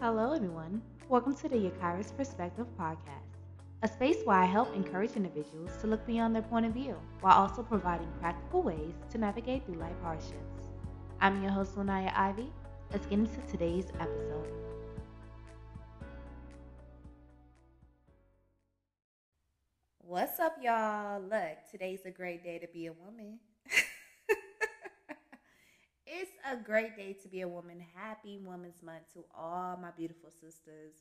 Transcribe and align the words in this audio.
Hello, 0.00 0.32
everyone. 0.32 0.80
Welcome 1.08 1.34
to 1.34 1.48
the 1.48 1.56
Yakira's 1.56 2.12
Perspective 2.12 2.68
podcast, 2.78 3.34
a 3.82 3.88
space 3.88 4.18
where 4.24 4.36
I 4.36 4.44
help 4.44 4.72
encourage 4.76 5.16
individuals 5.16 5.72
to 5.80 5.88
look 5.88 6.06
beyond 6.06 6.36
their 6.36 6.42
point 6.42 6.66
of 6.66 6.72
view 6.72 6.94
while 7.20 7.34
also 7.34 7.64
providing 7.64 8.06
practical 8.20 8.62
ways 8.62 8.94
to 9.10 9.18
navigate 9.18 9.66
through 9.66 9.80
life 9.80 10.00
hardships. 10.00 10.70
I'm 11.20 11.42
your 11.42 11.50
host, 11.50 11.74
Lanaya 11.74 12.12
Ivy. 12.16 12.46
Let's 12.92 13.06
get 13.06 13.18
into 13.18 13.40
today's 13.50 13.86
episode. 13.98 14.46
What's 19.98 20.38
up, 20.38 20.58
y'all? 20.62 21.20
Look, 21.20 21.68
today's 21.72 22.06
a 22.06 22.12
great 22.12 22.44
day 22.44 22.60
to 22.60 22.68
be 22.68 22.86
a 22.86 22.92
woman. 22.92 23.40
It's 26.20 26.32
a 26.50 26.56
great 26.56 26.96
day 26.96 27.12
to 27.22 27.28
be 27.28 27.42
a 27.42 27.48
woman. 27.48 27.80
Happy 27.94 28.40
Women's 28.42 28.82
Month 28.82 29.12
to 29.14 29.24
all 29.36 29.78
my 29.80 29.90
beautiful 29.96 30.30
sisters. 30.30 30.94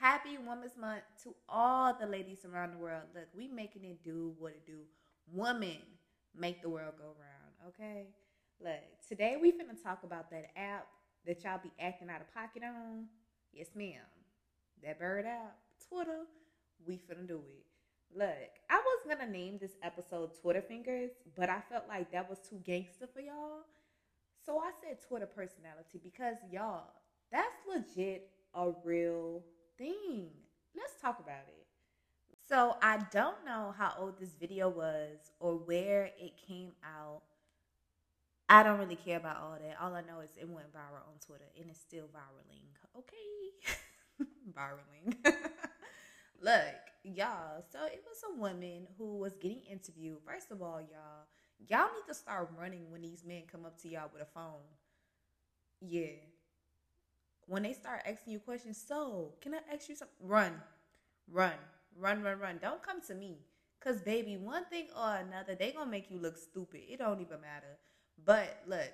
Happy 0.00 0.38
Women's 0.44 0.76
Month 0.76 1.02
to 1.22 1.34
all 1.48 1.94
the 1.94 2.06
ladies 2.06 2.44
around 2.44 2.72
the 2.72 2.78
world. 2.78 3.04
Look, 3.14 3.28
we 3.32 3.46
making 3.46 3.84
it 3.84 4.02
do 4.02 4.34
what 4.40 4.52
it 4.52 4.66
do. 4.66 4.80
Women 5.32 5.78
make 6.36 6.62
the 6.62 6.68
world 6.68 6.94
go 6.98 7.04
round, 7.04 7.74
okay? 7.74 8.06
Look, 8.60 8.82
today 9.08 9.36
we 9.40 9.52
finna 9.52 9.80
talk 9.80 10.02
about 10.02 10.30
that 10.30 10.46
app 10.56 10.88
that 11.26 11.44
y'all 11.44 11.60
be 11.62 11.70
acting 11.80 12.10
out 12.10 12.20
of 12.20 12.34
pocket 12.34 12.62
on. 12.64 13.04
Yes, 13.52 13.68
ma'am. 13.76 14.02
That 14.82 14.98
bird 14.98 15.26
app, 15.26 15.58
Twitter, 15.88 16.22
we 16.84 16.94
finna 16.94 17.26
do 17.26 17.36
it. 17.36 17.64
Look, 18.18 18.50
I 18.68 18.76
was 18.78 19.16
gonna 19.16 19.30
name 19.30 19.58
this 19.60 19.76
episode 19.82 20.30
Twitter 20.40 20.62
Fingers, 20.62 21.10
but 21.36 21.48
I 21.50 21.60
felt 21.70 21.84
like 21.88 22.10
that 22.10 22.28
was 22.28 22.38
too 22.40 22.60
gangster 22.64 23.06
for 23.06 23.20
y'all. 23.20 23.62
So 24.46 24.60
I 24.60 24.70
said 24.80 24.98
Twitter 25.06 25.26
personality 25.26 26.00
because 26.00 26.36
y'all, 26.52 26.92
that's 27.32 27.48
legit 27.68 28.30
a 28.54 28.70
real 28.84 29.42
thing. 29.76 30.28
Let's 30.76 30.94
talk 31.02 31.18
about 31.18 31.48
it. 31.48 31.66
So 32.48 32.76
I 32.80 32.98
don't 33.10 33.44
know 33.44 33.74
how 33.76 33.94
old 33.98 34.20
this 34.20 34.34
video 34.38 34.68
was 34.68 35.32
or 35.40 35.56
where 35.56 36.10
it 36.20 36.34
came 36.46 36.70
out. 36.84 37.22
I 38.48 38.62
don't 38.62 38.78
really 38.78 38.94
care 38.94 39.16
about 39.16 39.38
all 39.38 39.58
that. 39.60 39.76
All 39.82 39.96
I 39.96 40.02
know 40.02 40.20
is 40.20 40.30
it 40.40 40.48
went 40.48 40.72
viral 40.72 41.02
on 41.08 41.18
Twitter 41.26 41.46
and 41.58 41.68
it's 41.68 41.80
still 41.80 42.06
viraling. 42.12 42.68
Okay. 42.96 44.28
viraling. 44.54 45.16
Look, 46.40 46.76
y'all. 47.02 47.64
So 47.72 47.84
it 47.86 48.04
was 48.06 48.22
a 48.30 48.40
woman 48.40 48.86
who 48.96 49.16
was 49.16 49.34
getting 49.34 49.62
interviewed. 49.68 50.18
First 50.24 50.52
of 50.52 50.62
all, 50.62 50.80
y'all, 50.80 51.26
y'all 51.68 51.88
need 51.94 52.06
to 52.08 52.14
start 52.14 52.50
running 52.58 52.90
when 52.90 53.02
these 53.02 53.24
men 53.24 53.42
come 53.50 53.64
up 53.64 53.80
to 53.82 53.88
y'all 53.88 54.10
with 54.12 54.22
a 54.22 54.26
phone. 54.26 54.64
Yeah. 55.80 56.16
When 57.46 57.62
they 57.62 57.72
start 57.72 58.02
asking 58.06 58.32
you 58.32 58.40
questions, 58.40 58.82
so 58.86 59.34
can 59.40 59.54
I 59.54 59.58
ask 59.72 59.88
you 59.88 59.96
something? 59.96 60.16
Run, 60.20 60.52
run, 61.30 61.54
run, 61.98 62.22
run, 62.22 62.38
run. 62.38 62.58
Don't 62.60 62.82
come 62.82 63.00
to 63.08 63.14
me. 63.14 63.38
Cause 63.80 64.00
baby, 64.00 64.36
one 64.36 64.64
thing 64.64 64.86
or 64.96 65.16
another, 65.16 65.54
they 65.54 65.70
gonna 65.70 65.90
make 65.90 66.10
you 66.10 66.18
look 66.18 66.36
stupid. 66.36 66.80
It 66.88 66.98
don't 66.98 67.20
even 67.20 67.40
matter. 67.40 67.78
But 68.24 68.62
look, 68.66 68.90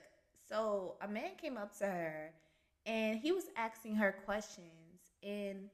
so 0.46 0.96
a 1.00 1.08
man 1.08 1.30
came 1.40 1.56
up 1.56 1.76
to 1.78 1.86
her 1.86 2.30
and 2.84 3.18
he 3.18 3.32
was 3.32 3.44
asking 3.56 3.94
her 3.94 4.16
questions 4.26 4.68
and 5.22 5.70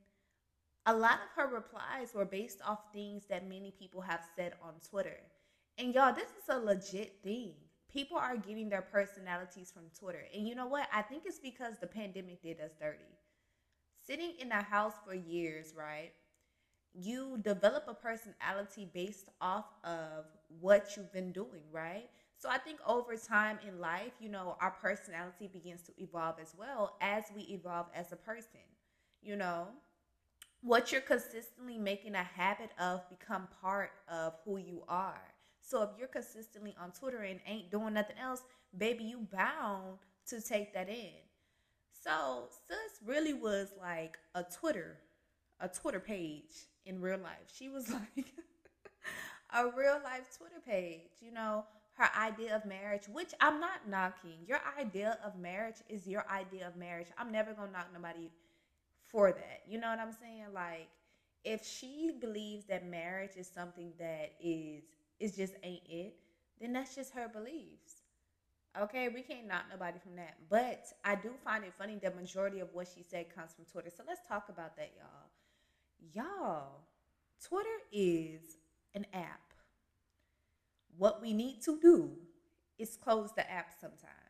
a 0.86 0.94
lot 0.94 1.14
of 1.14 1.28
her 1.36 1.54
replies 1.54 2.14
were 2.14 2.24
based 2.24 2.60
off 2.66 2.78
things 2.92 3.24
that 3.28 3.48
many 3.48 3.72
people 3.78 4.00
have 4.00 4.20
said 4.36 4.54
on 4.62 4.74
Twitter. 4.88 5.18
And 5.78 5.94
y'all, 5.94 6.14
this 6.14 6.28
is 6.28 6.48
a 6.48 6.58
legit 6.58 7.16
thing. 7.22 7.54
People 7.90 8.18
are 8.18 8.36
getting 8.36 8.68
their 8.68 8.82
personalities 8.82 9.70
from 9.72 9.84
Twitter. 9.98 10.24
And 10.34 10.46
you 10.46 10.54
know 10.54 10.66
what? 10.66 10.88
I 10.92 11.02
think 11.02 11.22
it's 11.24 11.38
because 11.38 11.78
the 11.80 11.86
pandemic 11.86 12.42
did 12.42 12.60
us 12.60 12.72
dirty. 12.80 13.04
Sitting 14.06 14.34
in 14.40 14.52
a 14.52 14.62
house 14.62 14.94
for 15.06 15.14
years, 15.14 15.74
right? 15.76 16.12
You 16.94 17.38
develop 17.42 17.84
a 17.88 17.94
personality 17.94 18.88
based 18.92 19.28
off 19.40 19.66
of 19.84 20.26
what 20.60 20.96
you've 20.96 21.12
been 21.12 21.32
doing, 21.32 21.62
right? 21.72 22.08
So 22.36 22.48
I 22.50 22.58
think 22.58 22.80
over 22.86 23.16
time 23.16 23.58
in 23.66 23.80
life, 23.80 24.12
you 24.20 24.28
know, 24.28 24.56
our 24.60 24.72
personality 24.72 25.48
begins 25.52 25.82
to 25.82 25.92
evolve 26.02 26.36
as 26.40 26.54
well 26.58 26.96
as 27.00 27.24
we 27.36 27.42
evolve 27.44 27.86
as 27.94 28.12
a 28.12 28.16
person, 28.16 28.60
you 29.22 29.36
know? 29.36 29.68
what 30.62 30.90
you're 30.92 31.00
consistently 31.00 31.78
making 31.78 32.14
a 32.14 32.22
habit 32.22 32.70
of 32.80 33.08
become 33.10 33.48
part 33.62 33.92
of 34.08 34.34
who 34.44 34.56
you 34.58 34.82
are. 34.88 35.27
So 35.68 35.82
if 35.82 35.90
you're 35.98 36.08
consistently 36.08 36.74
on 36.80 36.92
Twitter 36.92 37.18
and 37.18 37.40
ain't 37.46 37.70
doing 37.70 37.92
nothing 37.92 38.16
else, 38.18 38.42
baby, 38.76 39.04
you 39.04 39.26
bound 39.30 39.98
to 40.28 40.40
take 40.40 40.72
that 40.72 40.88
in. 40.88 41.12
So 41.92 42.48
sis 42.66 43.06
really 43.06 43.34
was 43.34 43.68
like 43.78 44.16
a 44.34 44.44
Twitter, 44.44 44.96
a 45.60 45.68
Twitter 45.68 46.00
page 46.00 46.68
in 46.86 47.02
real 47.02 47.18
life. 47.18 47.52
She 47.54 47.68
was 47.68 47.92
like 48.16 48.32
a 49.54 49.64
real 49.76 50.00
life 50.02 50.34
Twitter 50.38 50.62
page, 50.66 51.10
you 51.20 51.32
know, 51.32 51.64
her 51.98 52.08
idea 52.18 52.56
of 52.56 52.64
marriage, 52.64 53.02
which 53.12 53.34
I'm 53.40 53.60
not 53.60 53.86
knocking. 53.86 54.38
Your 54.46 54.60
idea 54.78 55.18
of 55.22 55.38
marriage 55.38 55.76
is 55.90 56.06
your 56.06 56.24
idea 56.30 56.66
of 56.66 56.76
marriage. 56.76 57.08
I'm 57.18 57.30
never 57.30 57.52
gonna 57.52 57.72
knock 57.72 57.88
nobody 57.92 58.30
for 59.04 59.32
that. 59.32 59.62
You 59.68 59.78
know 59.78 59.88
what 59.88 59.98
I'm 59.98 60.12
saying? 60.18 60.46
Like 60.54 60.88
if 61.44 61.66
she 61.66 62.12
believes 62.20 62.64
that 62.66 62.86
marriage 62.88 63.32
is 63.36 63.50
something 63.52 63.92
that 63.98 64.32
is 64.42 64.82
is 65.20 65.36
just 65.36 65.54
ain't 65.62 65.82
it, 65.88 66.14
then 66.60 66.72
that's 66.72 66.94
just 66.94 67.12
her 67.14 67.28
beliefs. 67.28 68.02
Okay, 68.80 69.08
we 69.08 69.22
can't 69.22 69.46
knock 69.46 69.64
nobody 69.70 69.98
from 69.98 70.16
that. 70.16 70.36
But 70.48 70.86
I 71.04 71.14
do 71.14 71.30
find 71.44 71.64
it 71.64 71.72
funny 71.76 71.98
the 72.00 72.10
majority 72.10 72.60
of 72.60 72.68
what 72.72 72.88
she 72.94 73.02
said 73.02 73.34
comes 73.34 73.52
from 73.54 73.64
Twitter. 73.64 73.90
So 73.94 74.04
let's 74.06 74.26
talk 74.28 74.48
about 74.48 74.76
that, 74.76 74.92
y'all. 74.96 75.30
Y'all, 76.14 76.80
Twitter 77.44 77.68
is 77.92 78.58
an 78.94 79.06
app. 79.12 79.40
What 80.96 81.20
we 81.20 81.32
need 81.32 81.62
to 81.62 81.78
do 81.80 82.10
is 82.78 82.96
close 82.96 83.30
the 83.34 83.50
app 83.50 83.72
sometimes 83.80 84.28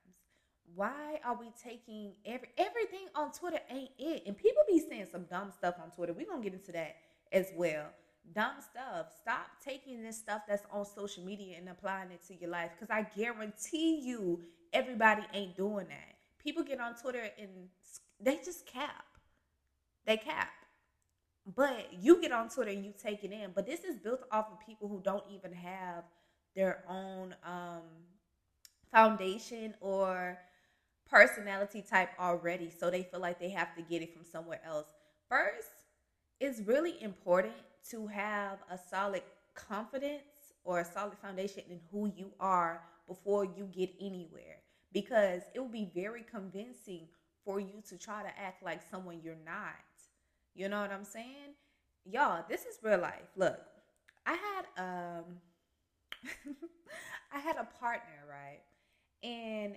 why 0.74 1.18
are 1.24 1.36
we 1.38 1.50
taking 1.62 2.12
every 2.24 2.48
everything 2.56 3.06
on 3.14 3.32
Twitter 3.32 3.58
ain't 3.70 3.90
it? 3.98 4.22
And 4.26 4.36
people 4.36 4.62
be 4.68 4.78
saying 4.78 5.06
some 5.10 5.24
dumb 5.24 5.50
stuff 5.50 5.74
on 5.82 5.90
Twitter. 5.90 6.12
We're 6.12 6.26
gonna 6.26 6.42
get 6.42 6.52
into 6.52 6.72
that 6.72 6.96
as 7.32 7.50
well. 7.56 7.86
Dumb 8.34 8.56
stuff. 8.60 9.06
Stop 9.20 9.46
taking 9.64 10.02
this 10.02 10.18
stuff 10.18 10.42
that's 10.48 10.64
on 10.72 10.84
social 10.84 11.24
media 11.24 11.56
and 11.58 11.68
applying 11.68 12.10
it 12.10 12.26
to 12.28 12.34
your 12.34 12.50
life. 12.50 12.70
Cause 12.78 12.88
I 12.90 13.06
guarantee 13.16 14.00
you 14.04 14.40
everybody 14.72 15.22
ain't 15.32 15.56
doing 15.56 15.86
that. 15.88 16.14
People 16.42 16.62
get 16.62 16.80
on 16.80 16.94
Twitter 16.94 17.30
and 17.38 17.50
they 18.20 18.36
just 18.36 18.66
cap. 18.66 19.04
They 20.04 20.16
cap. 20.16 20.50
But 21.54 21.88
you 22.00 22.20
get 22.20 22.32
on 22.32 22.48
Twitter 22.48 22.70
and 22.70 22.84
you 22.84 22.92
take 23.02 23.24
it 23.24 23.32
in. 23.32 23.52
But 23.54 23.66
this 23.66 23.84
is 23.84 23.96
built 23.96 24.22
off 24.30 24.46
of 24.52 24.66
people 24.66 24.88
who 24.88 25.00
don't 25.00 25.24
even 25.32 25.52
have 25.52 26.04
their 26.54 26.84
own 26.88 27.34
um, 27.44 27.82
foundation 28.92 29.74
or 29.80 30.38
personality 31.10 31.82
type 31.82 32.10
already, 32.20 32.70
so 32.70 32.90
they 32.90 33.02
feel 33.02 33.20
like 33.20 33.38
they 33.38 33.48
have 33.48 33.74
to 33.76 33.82
get 33.82 34.02
it 34.02 34.12
from 34.12 34.24
somewhere 34.24 34.60
else. 34.66 34.86
First, 35.28 35.68
it's 36.40 36.60
really 36.60 37.02
important 37.02 37.54
to 37.90 38.06
have 38.06 38.58
a 38.70 38.78
solid 38.78 39.22
confidence 39.54 40.54
or 40.64 40.80
a 40.80 40.84
solid 40.84 41.18
foundation 41.18 41.62
in 41.70 41.80
who 41.90 42.12
you 42.16 42.30
are 42.40 42.82
before 43.06 43.44
you 43.44 43.68
get 43.74 43.90
anywhere 44.00 44.58
because 44.92 45.42
it 45.54 45.60
will 45.60 45.68
be 45.68 45.90
very 45.94 46.22
convincing 46.30 47.08
for 47.44 47.60
you 47.60 47.82
to 47.88 47.96
try 47.98 48.22
to 48.22 48.28
act 48.38 48.62
like 48.62 48.80
someone 48.90 49.20
you're 49.22 49.36
not. 49.44 49.74
You 50.54 50.68
know 50.68 50.80
what 50.80 50.92
I'm 50.92 51.04
saying? 51.04 51.54
Y'all, 52.04 52.44
this 52.48 52.62
is 52.62 52.78
real 52.82 52.98
life. 53.00 53.28
Look, 53.36 53.58
I 54.26 54.32
had 54.32 54.64
um 54.84 55.24
I 57.32 57.38
had 57.38 57.56
a 57.56 57.68
partner, 57.80 58.24
right? 58.28 58.60
And 59.22 59.76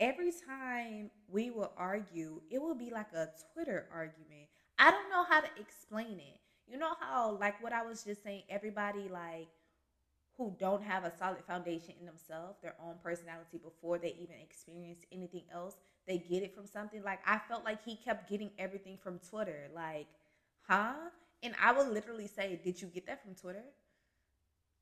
every 0.00 0.32
time 0.46 1.10
we 1.28 1.50
will 1.50 1.72
argue, 1.76 2.40
it 2.50 2.60
will 2.60 2.74
be 2.74 2.90
like 2.90 3.12
a 3.14 3.28
Twitter 3.52 3.86
argument. 3.92 4.48
I 4.78 4.90
don't 4.90 5.10
know 5.10 5.24
how 5.24 5.40
to 5.40 5.48
explain 5.60 6.18
it. 6.18 6.40
You 6.66 6.78
know 6.78 6.94
how, 7.00 7.36
like 7.40 7.62
what 7.62 7.72
I 7.72 7.82
was 7.82 8.02
just 8.04 8.22
saying, 8.22 8.42
everybody 8.48 9.08
like 9.10 9.48
who 10.36 10.56
don't 10.58 10.82
have 10.82 11.04
a 11.04 11.12
solid 11.18 11.44
foundation 11.46 11.94
in 12.00 12.06
themselves, 12.06 12.58
their 12.62 12.74
own 12.82 12.94
personality 13.02 13.58
before 13.62 13.98
they 13.98 14.16
even 14.20 14.36
experience 14.42 15.04
anything 15.12 15.44
else, 15.52 15.76
they 16.06 16.18
get 16.18 16.42
it 16.42 16.54
from 16.54 16.66
something. 16.66 17.02
Like 17.02 17.20
I 17.26 17.38
felt 17.48 17.64
like 17.64 17.84
he 17.84 17.96
kept 17.96 18.30
getting 18.30 18.50
everything 18.58 18.98
from 19.02 19.20
Twitter. 19.28 19.68
Like, 19.74 20.06
huh? 20.66 20.94
And 21.42 21.54
I 21.62 21.72
would 21.72 21.88
literally 21.88 22.26
say, 22.28 22.58
Did 22.62 22.80
you 22.80 22.88
get 22.88 23.06
that 23.06 23.22
from 23.22 23.34
Twitter? 23.34 23.64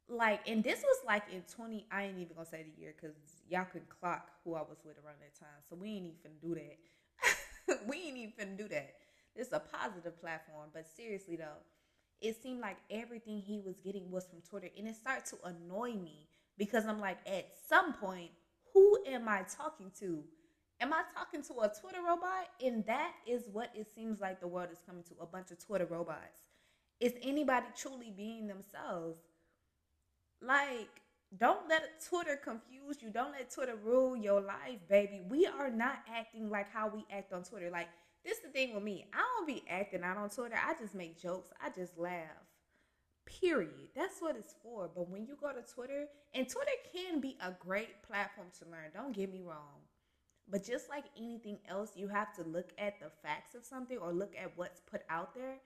like, 0.08 0.40
and 0.48 0.62
this 0.64 0.82
was 0.82 0.98
like 1.06 1.22
in 1.32 1.42
20, 1.54 1.86
I 1.90 2.04
ain't 2.04 2.18
even 2.18 2.34
gonna 2.34 2.46
say 2.46 2.64
the 2.64 2.80
year 2.80 2.94
because 3.00 3.16
y'all 3.48 3.66
could 3.70 3.88
clock 3.88 4.30
who 4.44 4.54
I 4.54 4.60
was 4.60 4.78
with 4.84 4.96
around 5.04 5.16
that 5.20 5.38
time. 5.38 5.60
So 5.68 5.76
we 5.76 5.88
ain't 5.88 6.06
even 6.06 6.32
do 6.42 6.54
that. 6.54 7.78
we 7.88 7.96
ain't 8.08 8.16
even 8.16 8.56
do 8.56 8.68
that. 8.68 8.94
It's 9.36 9.52
a 9.52 9.60
positive 9.60 10.20
platform, 10.20 10.70
but 10.72 10.86
seriously 10.96 11.36
though, 11.36 11.62
it 12.20 12.40
seemed 12.42 12.60
like 12.60 12.76
everything 12.90 13.40
he 13.40 13.60
was 13.64 13.76
getting 13.80 14.10
was 14.10 14.26
from 14.26 14.40
Twitter, 14.42 14.68
and 14.76 14.86
it 14.86 14.96
started 14.96 15.24
to 15.26 15.36
annoy 15.44 15.94
me 15.94 16.28
because 16.58 16.84
I'm 16.84 17.00
like, 17.00 17.18
at 17.26 17.48
some 17.68 17.94
point, 17.94 18.30
who 18.74 18.98
am 19.06 19.28
I 19.28 19.44
talking 19.56 19.90
to? 20.00 20.22
Am 20.80 20.92
I 20.92 21.02
talking 21.14 21.42
to 21.42 21.60
a 21.60 21.72
Twitter 21.80 22.02
robot? 22.06 22.48
And 22.64 22.84
that 22.86 23.12
is 23.26 23.44
what 23.52 23.70
it 23.74 23.86
seems 23.94 24.20
like 24.20 24.40
the 24.40 24.48
world 24.48 24.68
is 24.72 24.78
coming 24.86 25.02
to 25.04 25.14
a 25.20 25.26
bunch 25.26 25.50
of 25.50 25.64
Twitter 25.64 25.86
robots. 25.86 26.48
Is 27.00 27.14
anybody 27.22 27.66
truly 27.76 28.12
being 28.14 28.46
themselves? 28.46 29.18
Like, 30.42 30.88
don't 31.36 31.68
let 31.68 32.02
Twitter 32.08 32.36
confuse 32.36 33.00
you. 33.00 33.10
Don't 33.10 33.32
let 33.32 33.50
Twitter 33.50 33.76
rule 33.76 34.16
your 34.16 34.40
life, 34.40 34.78
baby. 34.88 35.22
We 35.28 35.46
are 35.46 35.70
not 35.70 35.98
acting 36.12 36.50
like 36.50 36.70
how 36.70 36.88
we 36.88 37.04
act 37.10 37.32
on 37.32 37.42
Twitter. 37.42 37.70
Like, 37.70 37.88
this 38.24 38.38
the 38.38 38.48
thing 38.48 38.74
with 38.74 38.82
me. 38.82 39.06
I 39.12 39.18
don't 39.18 39.46
be 39.46 39.62
acting 39.68 40.02
out 40.02 40.16
on 40.16 40.30
Twitter. 40.30 40.56
I 40.56 40.74
just 40.80 40.94
make 40.94 41.20
jokes. 41.20 41.50
I 41.62 41.70
just 41.70 41.98
laugh. 41.98 42.46
Period. 43.26 43.88
That's 43.94 44.20
what 44.20 44.36
it's 44.36 44.54
for. 44.62 44.90
But 44.94 45.08
when 45.08 45.24
you 45.26 45.36
go 45.40 45.52
to 45.52 45.62
Twitter, 45.62 46.06
and 46.34 46.48
Twitter 46.48 46.70
can 46.92 47.20
be 47.20 47.36
a 47.40 47.52
great 47.58 48.02
platform 48.02 48.48
to 48.58 48.70
learn. 48.70 48.90
Don't 48.92 49.14
get 49.14 49.32
me 49.32 49.42
wrong. 49.42 49.80
But 50.48 50.66
just 50.66 50.88
like 50.88 51.04
anything 51.16 51.58
else, 51.68 51.92
you 51.94 52.08
have 52.08 52.34
to 52.34 52.42
look 52.42 52.70
at 52.76 52.98
the 52.98 53.10
facts 53.22 53.54
of 53.54 53.64
something 53.64 53.98
or 53.98 54.12
look 54.12 54.34
at 54.36 54.52
what's 54.56 54.80
put 54.80 55.02
out 55.08 55.34
there 55.34 55.58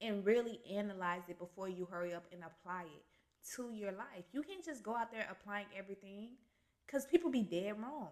and 0.00 0.26
really 0.26 0.58
analyze 0.70 1.22
it 1.28 1.38
before 1.38 1.68
you 1.68 1.86
hurry 1.90 2.12
up 2.12 2.24
and 2.32 2.42
apply 2.42 2.82
it 2.82 3.04
to 3.54 3.72
your 3.72 3.92
life. 3.92 4.24
You 4.32 4.42
can't 4.42 4.64
just 4.64 4.82
go 4.82 4.96
out 4.96 5.12
there 5.12 5.26
applying 5.30 5.66
everything 5.76 6.30
because 6.86 7.06
people 7.06 7.30
be 7.30 7.42
dead 7.42 7.80
wrong. 7.80 8.10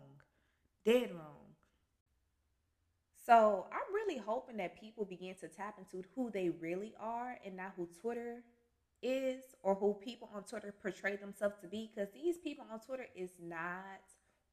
Dead 0.84 1.10
wrong. 1.12 1.49
So 3.30 3.66
I'm 3.70 3.94
really 3.94 4.18
hoping 4.18 4.56
that 4.56 4.80
people 4.80 5.04
begin 5.04 5.36
to 5.36 5.46
tap 5.46 5.76
into 5.78 6.04
who 6.16 6.32
they 6.32 6.48
really 6.48 6.94
are 6.98 7.38
and 7.46 7.56
not 7.56 7.74
who 7.76 7.88
Twitter 8.00 8.42
is 9.04 9.44
or 9.62 9.76
who 9.76 9.94
people 9.94 10.28
on 10.34 10.42
Twitter 10.42 10.74
portray 10.82 11.14
themselves 11.14 11.54
to 11.62 11.68
be 11.68 11.88
because 11.94 12.08
these 12.12 12.38
people 12.38 12.64
on 12.72 12.80
Twitter 12.80 13.06
is 13.14 13.30
not 13.40 14.02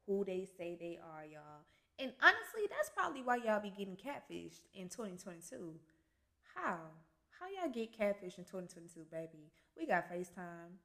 who 0.05 0.23
they 0.23 0.47
say 0.59 0.77
they 0.79 0.99
are, 1.03 1.25
y'all. 1.25 1.65
And 1.97 2.11
honestly, 2.21 2.69
that's 2.69 2.91
probably 2.95 3.23
why 3.23 3.37
y'all 3.37 3.59
be 3.59 3.71
getting 3.71 3.95
catfished 3.97 4.67
in 4.75 4.89
2022. 4.89 5.73
How? 6.53 6.77
How 7.39 7.47
y'all 7.47 7.73
get 7.73 7.97
catfished 7.97 8.37
in 8.37 8.45
2022, 8.45 9.05
baby? 9.11 9.49
We 9.75 9.87
got 9.87 10.07
FaceTime. 10.07 10.77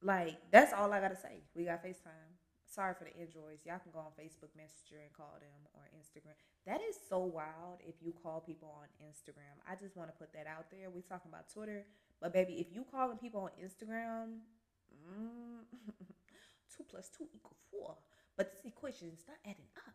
Like, 0.00 0.38
that's 0.52 0.72
all 0.72 0.92
I 0.92 1.00
gotta 1.00 1.16
say. 1.16 1.42
We 1.56 1.64
got 1.64 1.84
FaceTime. 1.84 2.33
Sorry 2.74 2.92
for 2.98 3.04
the 3.04 3.14
androids. 3.22 3.62
Y'all 3.64 3.78
can 3.78 3.92
go 3.94 4.00
on 4.00 4.10
Facebook 4.18 4.50
Messenger 4.58 4.98
and 5.06 5.12
call 5.14 5.38
them 5.38 5.62
or 5.78 5.86
Instagram. 5.94 6.34
That 6.66 6.80
is 6.82 6.98
so 7.08 7.20
wild 7.20 7.78
if 7.86 7.94
you 8.02 8.12
call 8.12 8.40
people 8.40 8.74
on 8.74 8.90
Instagram. 8.98 9.54
I 9.62 9.76
just 9.76 9.96
want 9.96 10.10
to 10.10 10.16
put 10.18 10.32
that 10.32 10.48
out 10.50 10.66
there. 10.72 10.90
We 10.90 11.02
talking 11.02 11.30
about 11.30 11.46
Twitter, 11.48 11.86
but 12.20 12.32
baby, 12.32 12.54
if 12.54 12.74
you 12.74 12.84
calling 12.90 13.16
people 13.16 13.42
on 13.42 13.50
Instagram, 13.62 14.42
mm, 14.90 15.62
two 16.76 16.82
plus 16.90 17.10
two 17.16 17.28
equal 17.32 17.56
four. 17.70 17.94
But 18.36 18.50
this 18.50 18.64
equation 18.64 19.06
is 19.14 19.22
not 19.28 19.38
adding 19.46 19.70
up. 19.86 19.94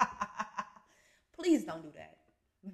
Please 1.36 1.64
don't 1.64 1.82
do 1.82 1.92
that. 1.96 2.16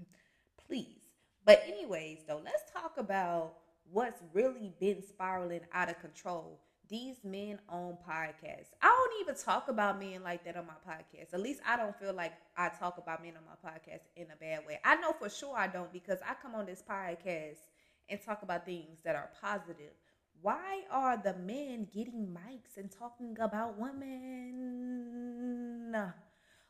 Please. 0.68 1.02
But 1.44 1.64
anyways, 1.66 2.18
though, 2.28 2.40
let's 2.44 2.70
talk 2.72 2.94
about 2.96 3.54
what's 3.90 4.22
really 4.32 4.72
been 4.78 5.02
spiraling 5.02 5.62
out 5.72 5.90
of 5.90 5.98
control. 5.98 6.60
These 6.90 7.18
men 7.22 7.60
on 7.68 7.96
podcasts. 8.06 8.72
I 8.82 8.88
don't 8.88 9.20
even 9.20 9.40
talk 9.40 9.68
about 9.68 10.00
men 10.00 10.24
like 10.24 10.44
that 10.44 10.56
on 10.56 10.66
my 10.66 10.92
podcast. 10.92 11.32
At 11.32 11.40
least 11.40 11.60
I 11.64 11.76
don't 11.76 11.96
feel 11.96 12.12
like 12.12 12.32
I 12.56 12.68
talk 12.68 12.98
about 12.98 13.22
men 13.22 13.34
on 13.36 13.44
my 13.44 13.70
podcast 13.70 14.00
in 14.16 14.26
a 14.32 14.36
bad 14.40 14.66
way. 14.66 14.80
I 14.84 14.96
know 14.96 15.12
for 15.12 15.30
sure 15.30 15.56
I 15.56 15.68
don't 15.68 15.92
because 15.92 16.18
I 16.28 16.34
come 16.42 16.56
on 16.56 16.66
this 16.66 16.82
podcast 16.82 17.58
and 18.08 18.20
talk 18.20 18.42
about 18.42 18.66
things 18.66 18.98
that 19.04 19.14
are 19.14 19.30
positive 19.40 19.92
why 20.42 20.82
are 20.90 21.16
the 21.18 21.34
men 21.34 21.86
getting 21.92 22.26
mics 22.34 22.78
and 22.78 22.90
talking 22.90 23.36
about 23.40 23.78
women? 23.78 24.02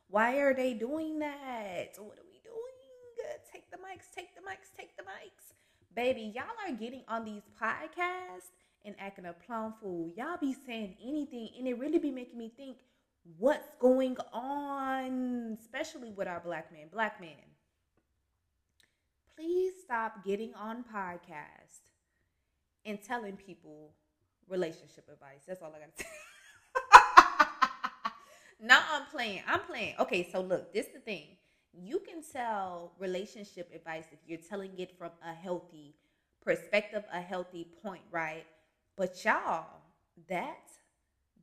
Why 0.09 0.37
are 0.39 0.53
they 0.53 0.73
doing 0.73 1.19
that? 1.19 1.95
What 1.97 2.19
are 2.19 2.27
we 2.29 2.41
doing? 2.43 2.57
Take 3.51 3.71
the 3.71 3.77
mics, 3.77 4.13
take 4.13 4.35
the 4.35 4.41
mics, 4.41 4.75
take 4.77 4.97
the 4.97 5.03
mics. 5.03 5.53
Baby, 5.95 6.33
y'all 6.35 6.43
are 6.67 6.73
getting 6.75 7.03
on 7.07 7.23
these 7.23 7.43
podcasts 7.61 8.51
and 8.85 8.95
acting 8.99 9.25
a 9.25 9.33
plum 9.33 9.73
fool. 9.81 10.11
Y'all 10.15 10.37
be 10.39 10.55
saying 10.65 10.95
anything, 11.03 11.49
and 11.57 11.67
it 11.67 11.77
really 11.77 11.99
be 11.99 12.11
making 12.11 12.37
me 12.37 12.51
think 12.55 12.77
what's 13.37 13.69
going 13.79 14.17
on, 14.33 15.57
especially 15.61 16.11
with 16.11 16.27
our 16.27 16.39
black 16.39 16.71
men. 16.71 16.87
Black 16.91 17.19
men, 17.21 17.29
please 19.35 19.73
stop 19.83 20.25
getting 20.25 20.53
on 20.55 20.83
podcast 20.83 21.81
and 22.85 23.01
telling 23.01 23.35
people 23.37 23.93
relationship 24.49 25.07
advice. 25.11 25.43
That's 25.47 25.61
all 25.61 25.73
I 25.75 25.79
gotta 25.79 25.91
say. 25.97 26.05
no, 28.61 28.79
I'm 28.91 29.05
playing. 29.11 29.41
I'm 29.47 29.61
playing. 29.61 29.95
Okay, 29.99 30.27
so 30.31 30.41
look, 30.41 30.73
this 30.73 30.87
is 30.87 30.93
the 30.93 30.99
thing. 30.99 31.27
You 31.73 31.99
can 31.99 32.21
tell 32.21 32.93
relationship 32.99 33.71
advice 33.73 34.05
if 34.11 34.19
you're 34.27 34.39
telling 34.49 34.71
it 34.77 34.97
from 34.97 35.11
a 35.25 35.33
healthy 35.33 35.95
perspective, 36.43 37.03
a 37.13 37.21
healthy 37.21 37.67
point, 37.81 38.01
right? 38.11 38.45
But 38.97 39.23
y'all, 39.25 39.67
that 40.29 40.59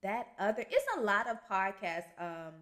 that 0.03 0.29
other 0.39 0.65
it's 0.69 0.87
a 0.97 1.01
lot 1.01 1.29
of 1.29 1.39
podcast 1.51 2.05
um, 2.19 2.55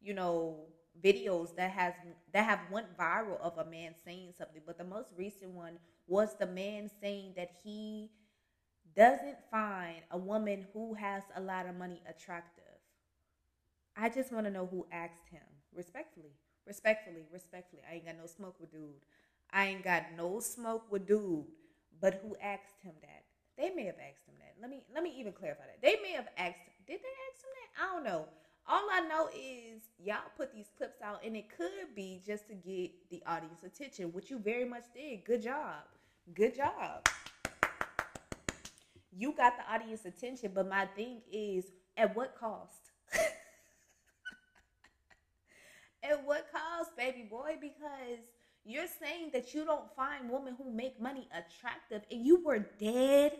you 0.00 0.14
know, 0.14 0.66
videos 1.02 1.54
that 1.56 1.70
has 1.70 1.94
that 2.32 2.44
have 2.44 2.60
went 2.70 2.96
viral 2.96 3.40
of 3.40 3.58
a 3.58 3.64
man 3.70 3.94
saying 4.04 4.32
something. 4.36 4.62
But 4.66 4.78
the 4.78 4.84
most 4.84 5.10
recent 5.16 5.50
one 5.52 5.78
was 6.06 6.36
the 6.38 6.46
man 6.46 6.90
saying 7.00 7.34
that 7.36 7.50
he 7.62 8.10
doesn't 8.96 9.38
find 9.50 10.02
a 10.10 10.18
woman 10.18 10.66
who 10.72 10.94
has 10.94 11.22
a 11.36 11.40
lot 11.40 11.66
of 11.66 11.76
money 11.76 12.02
attractive. 12.08 12.64
I 13.96 14.08
just 14.08 14.32
want 14.32 14.46
to 14.46 14.50
know 14.50 14.66
who 14.66 14.86
asked 14.92 15.28
him. 15.30 15.42
Respectfully, 15.72 16.32
respectfully, 16.66 17.24
respectfully. 17.32 17.82
I 17.88 17.94
ain't 17.96 18.06
got 18.06 18.16
no 18.18 18.26
smoke 18.26 18.56
with 18.60 18.72
dude. 18.72 19.04
I 19.52 19.66
ain't 19.66 19.84
got 19.84 20.04
no 20.16 20.40
smoke 20.40 20.90
with 20.90 21.06
dude. 21.06 21.46
But 22.00 22.14
who 22.22 22.36
asked 22.42 22.82
him 22.82 22.94
that? 23.02 23.19
They 23.60 23.70
may 23.70 23.84
have 23.84 23.96
asked 23.96 24.26
him 24.26 24.36
that. 24.38 24.54
Let 24.60 24.70
me 24.70 24.80
let 24.94 25.02
me 25.02 25.12
even 25.18 25.32
clarify 25.32 25.64
that. 25.64 25.82
They 25.82 25.96
may 26.02 26.12
have 26.12 26.28
asked. 26.38 26.60
Did 26.86 27.00
they 27.00 27.14
ask 27.28 27.44
him 27.44 27.52
that? 27.60 27.84
I 27.84 27.94
don't 27.94 28.04
know. 28.04 28.26
All 28.66 28.88
I 28.90 29.00
know 29.00 29.28
is 29.28 29.82
y'all 30.02 30.30
put 30.36 30.54
these 30.54 30.70
clips 30.78 31.02
out, 31.02 31.20
and 31.24 31.36
it 31.36 31.46
could 31.54 31.94
be 31.94 32.22
just 32.26 32.48
to 32.48 32.54
get 32.54 32.92
the 33.10 33.22
audience 33.26 33.64
attention, 33.64 34.12
which 34.12 34.30
you 34.30 34.38
very 34.38 34.64
much 34.64 34.84
did. 34.94 35.24
Good 35.24 35.42
job. 35.42 35.84
Good 36.34 36.56
job 36.56 37.06
you 39.16 39.32
got 39.32 39.54
the 39.56 39.72
audience 39.72 40.04
attention, 40.04 40.52
but 40.54 40.68
my 40.68 40.86
thing 40.86 41.20
is 41.32 41.66
at 41.96 42.14
what 42.16 42.36
cost? 42.38 42.92
at 46.02 46.24
what 46.24 46.46
cost, 46.52 46.96
baby 46.96 47.26
boy? 47.28 47.56
Because 47.60 48.20
you're 48.64 48.86
saying 49.00 49.30
that 49.32 49.52
you 49.54 49.64
don't 49.64 49.94
find 49.96 50.30
women 50.30 50.54
who 50.56 50.70
make 50.72 51.00
money 51.00 51.28
attractive 51.32 52.02
and 52.10 52.24
you 52.24 52.42
were 52.44 52.60
dead 52.78 53.32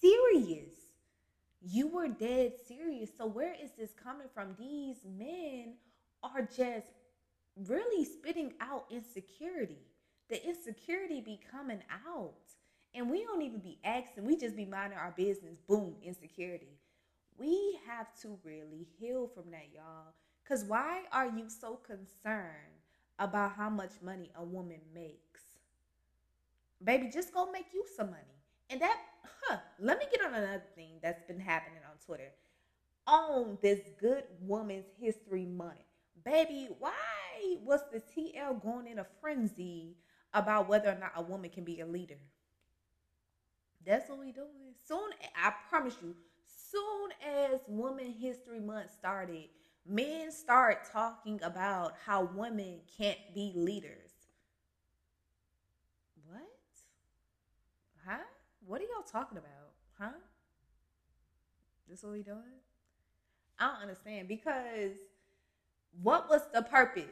serious. 0.00 0.72
You 1.62 1.88
were 1.88 2.08
dead 2.08 2.52
serious. 2.66 3.10
So 3.16 3.26
where 3.26 3.54
is 3.62 3.70
this 3.78 3.90
coming 4.02 4.28
from? 4.32 4.56
These 4.58 4.98
men 5.04 5.74
are 6.22 6.42
just 6.42 6.88
really 7.56 8.04
spitting 8.04 8.54
out 8.60 8.86
insecurity. 8.90 9.82
The 10.28 10.46
insecurity 10.46 11.20
be 11.20 11.40
coming 11.50 11.82
out. 12.06 12.34
And 12.94 13.10
we 13.10 13.24
don't 13.24 13.42
even 13.42 13.60
be 13.60 13.78
asking, 13.84 14.24
we 14.24 14.36
just 14.36 14.56
be 14.56 14.64
minding 14.64 14.98
our 14.98 15.14
business. 15.16 15.58
Boom, 15.68 15.94
insecurity. 16.02 16.78
We 17.38 17.78
have 17.86 18.08
to 18.22 18.38
really 18.44 18.86
heal 18.98 19.28
from 19.28 19.50
that, 19.50 19.68
y'all. 19.74 20.14
Because 20.42 20.64
why 20.64 21.02
are 21.12 21.26
you 21.26 21.48
so 21.48 21.76
concerned 21.76 22.80
about 23.18 23.52
how 23.52 23.70
much 23.70 23.92
money 24.02 24.30
a 24.36 24.44
woman 24.44 24.80
makes? 24.92 25.42
Baby, 26.82 27.10
just 27.12 27.32
go 27.32 27.50
make 27.50 27.66
you 27.72 27.84
some 27.96 28.10
money. 28.10 28.22
And 28.70 28.80
that, 28.80 28.98
huh, 29.24 29.58
let 29.78 29.98
me 29.98 30.06
get 30.10 30.24
on 30.24 30.34
another 30.34 30.62
thing 30.74 30.98
that's 31.02 31.22
been 31.26 31.40
happening 31.40 31.80
on 31.88 31.96
Twitter. 32.04 32.32
On 33.06 33.58
this 33.62 33.80
Good 34.00 34.24
Woman's 34.40 34.86
History 35.00 35.46
Month. 35.46 35.78
Baby, 36.24 36.68
why 36.78 36.92
was 37.64 37.80
the 37.92 38.00
TL 38.00 38.54
going 38.62 38.86
in 38.86 38.98
a 38.98 39.06
frenzy 39.20 39.96
about 40.34 40.68
whether 40.68 40.90
or 40.90 40.98
not 40.98 41.12
a 41.16 41.22
woman 41.22 41.50
can 41.50 41.64
be 41.64 41.80
a 41.80 41.86
leader? 41.86 42.18
That's 43.84 44.08
what 44.08 44.18
we 44.18 44.32
doing. 44.32 44.74
Soon, 44.86 45.10
I 45.36 45.52
promise 45.68 45.96
you, 46.02 46.14
soon 46.46 47.10
as 47.26 47.60
Women 47.66 48.12
History 48.12 48.60
Month 48.60 48.90
started, 48.92 49.48
men 49.86 50.30
start 50.30 50.88
talking 50.92 51.40
about 51.42 51.94
how 52.04 52.24
women 52.24 52.80
can't 52.98 53.18
be 53.34 53.52
leaders. 53.54 54.10
What? 56.26 56.42
Huh? 58.06 58.24
What 58.66 58.80
are 58.80 58.84
y'all 58.84 59.02
talking 59.10 59.38
about? 59.38 59.72
Huh? 59.98 60.18
This 61.88 62.02
what 62.02 62.12
we 62.12 62.22
doing? 62.22 62.38
I 63.58 63.66
don't 63.66 63.82
understand 63.82 64.28
because 64.28 64.92
what 66.02 66.30
was 66.30 66.42
the 66.54 66.62
purpose? 66.62 67.04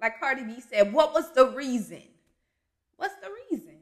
Like 0.00 0.18
Cardi 0.18 0.44
B 0.44 0.60
said, 0.60 0.92
what 0.92 1.12
was 1.12 1.32
the 1.32 1.48
reason? 1.48 2.02
What's 2.96 3.16
the 3.16 3.28
reason? 3.50 3.76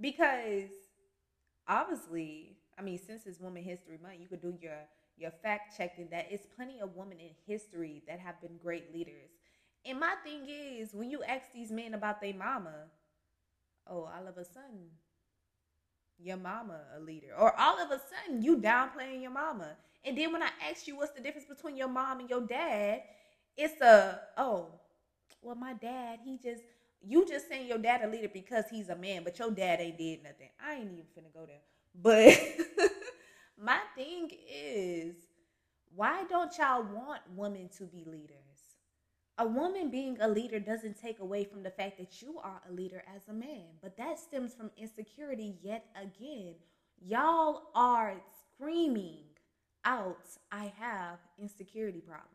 Because 0.00 0.70
obviously, 1.68 2.56
I 2.78 2.82
mean, 2.82 2.98
since 2.98 3.26
it's 3.26 3.38
Women 3.38 3.62
History 3.62 3.98
Month, 4.02 4.16
you 4.20 4.26
could 4.26 4.42
do 4.42 4.54
your 4.60 4.78
you're 5.16 5.30
fact 5.30 5.76
checking 5.76 6.08
that 6.10 6.26
it's 6.30 6.46
plenty 6.56 6.80
of 6.80 6.96
women 6.96 7.18
in 7.20 7.30
history 7.46 8.02
that 8.08 8.18
have 8.18 8.40
been 8.40 8.56
great 8.60 8.92
leaders. 8.92 9.30
And 9.86 10.00
my 10.00 10.14
thing 10.24 10.48
is, 10.48 10.92
when 10.92 11.08
you 11.08 11.22
ask 11.22 11.52
these 11.52 11.70
men 11.70 11.94
about 11.94 12.20
their 12.20 12.34
mama, 12.34 12.86
oh, 13.86 14.08
all 14.12 14.26
of 14.26 14.36
a 14.38 14.44
sudden, 14.44 14.88
your 16.18 16.36
mama 16.36 16.80
a 16.96 17.00
leader. 17.00 17.34
Or 17.38 17.58
all 17.58 17.80
of 17.80 17.90
a 17.90 18.00
sudden, 18.00 18.42
you 18.42 18.58
downplaying 18.58 19.22
your 19.22 19.30
mama. 19.30 19.76
And 20.04 20.16
then 20.16 20.32
when 20.32 20.42
I 20.42 20.50
ask 20.70 20.86
you 20.86 20.96
what's 20.96 21.12
the 21.12 21.20
difference 21.20 21.46
between 21.46 21.76
your 21.76 21.88
mom 21.88 22.20
and 22.20 22.28
your 22.30 22.42
dad, 22.42 23.02
it's 23.56 23.80
a, 23.80 24.20
oh, 24.36 24.68
well, 25.42 25.56
my 25.56 25.74
dad, 25.74 26.20
he 26.24 26.38
just, 26.38 26.62
you 27.02 27.26
just 27.26 27.48
saying 27.48 27.68
your 27.68 27.78
dad 27.78 28.02
a 28.02 28.08
leader 28.08 28.30
because 28.32 28.64
he's 28.70 28.88
a 28.88 28.96
man, 28.96 29.24
but 29.24 29.38
your 29.38 29.50
dad 29.50 29.80
ain't 29.80 29.98
did 29.98 30.22
nothing. 30.22 30.48
I 30.64 30.74
ain't 30.74 30.92
even 30.92 31.04
finna 31.16 31.32
go 31.32 31.46
there. 31.46 31.60
But 32.00 32.38
my 33.58 33.78
thing 33.96 34.30
is, 34.50 35.14
why 35.94 36.24
don't 36.28 36.52
y'all 36.58 36.82
want 36.82 37.20
women 37.36 37.68
to 37.78 37.84
be 37.84 38.04
leaders? 38.06 38.43
A 39.38 39.46
woman 39.46 39.90
being 39.90 40.16
a 40.20 40.28
leader 40.28 40.60
doesn't 40.60 41.00
take 41.00 41.18
away 41.18 41.42
from 41.42 41.64
the 41.64 41.70
fact 41.70 41.98
that 41.98 42.22
you 42.22 42.38
are 42.38 42.62
a 42.68 42.72
leader 42.72 43.02
as 43.16 43.22
a 43.28 43.32
man, 43.32 43.66
but 43.82 43.96
that 43.96 44.20
stems 44.20 44.54
from 44.54 44.70
insecurity 44.76 45.56
yet 45.60 45.86
again. 46.00 46.54
Y'all 47.04 47.64
are 47.74 48.14
screaming 48.54 49.24
out, 49.84 50.24
I 50.52 50.72
have 50.78 51.18
insecurity 51.36 52.00
problems. 52.00 52.30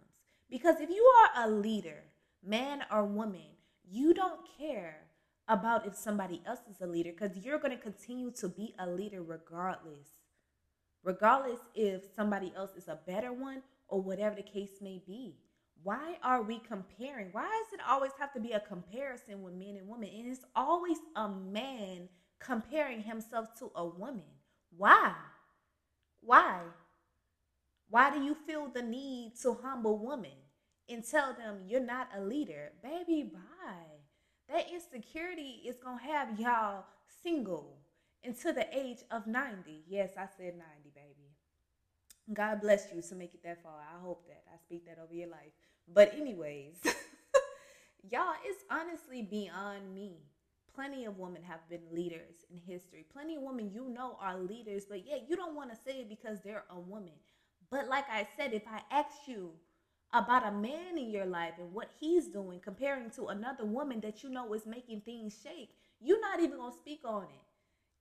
Because 0.50 0.82
if 0.82 0.90
you 0.90 1.10
are 1.22 1.46
a 1.46 1.50
leader, 1.50 2.04
man 2.44 2.84
or 2.92 3.06
woman, 3.06 3.56
you 3.90 4.14
don't 4.14 4.42
care 4.58 4.98
about 5.48 5.88
if 5.88 5.96
somebody 5.96 6.42
else 6.46 6.60
is 6.70 6.82
a 6.82 6.88
leader 6.88 7.12
because 7.12 7.38
you're 7.38 7.60
going 7.60 7.76
to 7.76 7.82
continue 7.82 8.32
to 8.32 8.50
be 8.50 8.76
a 8.78 8.88
leader 8.88 9.24
regardless. 9.24 10.08
Regardless 11.04 11.60
if 11.74 12.04
somebody 12.14 12.52
else 12.58 12.72
is 12.76 12.90
a 12.90 13.00
better 13.08 13.32
one 13.32 13.62
or 13.88 14.02
whatever 14.02 14.36
the 14.36 14.44
case 14.44 14.82
may 14.82 15.02
be. 15.08 15.36
Why 15.84 16.18
are 16.24 16.42
we 16.42 16.60
comparing? 16.60 17.30
Why 17.32 17.44
does 17.44 17.74
it 17.74 17.80
always 17.88 18.12
have 18.20 18.34
to 18.34 18.40
be 18.40 18.52
a 18.52 18.60
comparison 18.60 19.42
with 19.44 19.54
men 19.54 19.78
and 19.78 19.88
women? 19.88 20.10
And 20.14 20.28
it's 20.28 20.46
always 20.56 20.98
a 21.16 21.30
man 21.30 22.10
comparing 22.40 23.02
himself 23.02 23.58
to 23.60 23.72
a 23.76 23.86
woman. 23.86 24.24
Why? 24.76 25.14
Why? 26.22 26.62
Why 27.90 28.12
do 28.12 28.22
you 28.22 28.36
feel 28.36 28.68
the 28.68 28.82
need 28.82 29.34
to 29.42 29.58
humble 29.64 29.98
women 29.98 30.38
and 30.90 31.04
tell 31.04 31.34
them 31.34 31.62
you're 31.68 31.80
not 31.80 32.10
a 32.16 32.22
leader? 32.22 32.72
Baby, 32.84 33.32
bye. 33.34 34.00
That 34.50 34.72
insecurity 34.72 35.62
is 35.66 35.78
going 35.78 36.00
to 36.00 36.06
have 36.06 36.40
y'all 36.40 36.86
single 37.24 37.78
until 38.24 38.54
the 38.54 38.68
age 38.78 39.00
of 39.12 39.28
90. 39.28 39.84
Yes, 39.88 40.12
I 40.18 40.28
said 40.38 40.56
90, 40.58 40.92
baby. 40.94 41.30
God 42.34 42.62
bless 42.62 42.88
you 42.94 43.02
to 43.02 43.16
make 43.16 43.34
it 43.34 43.44
that 43.44 43.64
far. 43.64 43.80
I 43.80 44.00
hope 44.00 44.28
that. 44.28 44.44
I 44.54 44.58
speak 44.58 44.86
that 44.86 45.00
over 45.02 45.14
your 45.14 45.30
life. 45.30 45.54
But, 45.94 46.14
anyways, 46.14 46.76
y'all, 48.12 48.34
it's 48.46 48.64
honestly 48.70 49.22
beyond 49.22 49.94
me. 49.94 50.18
Plenty 50.74 51.06
of 51.06 51.18
women 51.18 51.42
have 51.44 51.68
been 51.70 51.82
leaders 51.92 52.46
in 52.50 52.58
history. 52.58 53.06
Plenty 53.12 53.36
of 53.36 53.42
women 53.42 53.72
you 53.74 53.90
know 53.90 54.18
are 54.22 54.38
leaders, 54.38 54.86
but 54.90 55.06
yeah, 55.06 55.18
you 55.28 55.36
don't 55.36 55.56
want 55.56 55.72
to 55.72 55.76
say 55.76 55.98
it 56.00 56.10
because 56.10 56.40
they're 56.42 56.64
a 56.70 56.80
woman. 56.80 57.14
But 57.70 57.90
like 57.90 58.06
I 58.10 58.28
said, 58.38 58.54
if 58.54 58.64
I 58.68 58.82
ask 58.92 59.28
you 59.28 59.52
about 60.14 60.48
a 60.48 60.52
man 60.52 60.98
in 60.98 61.10
your 61.10 61.26
life 61.26 61.54
and 61.60 61.74
what 61.74 61.90
he's 62.00 62.28
doing 62.28 62.60
comparing 62.60 63.10
to 63.12 63.28
another 63.28 63.66
woman 63.66 64.00
that 64.02 64.24
you 64.24 64.30
know 64.30 64.54
is 64.54 64.66
making 64.66 65.02
things 65.02 65.38
shake, 65.44 65.72
you're 66.00 66.22
not 66.22 66.40
even 66.40 66.58
going 66.58 66.72
to 66.72 66.78
speak 66.78 67.02
on 67.06 67.24
it. 67.24 67.46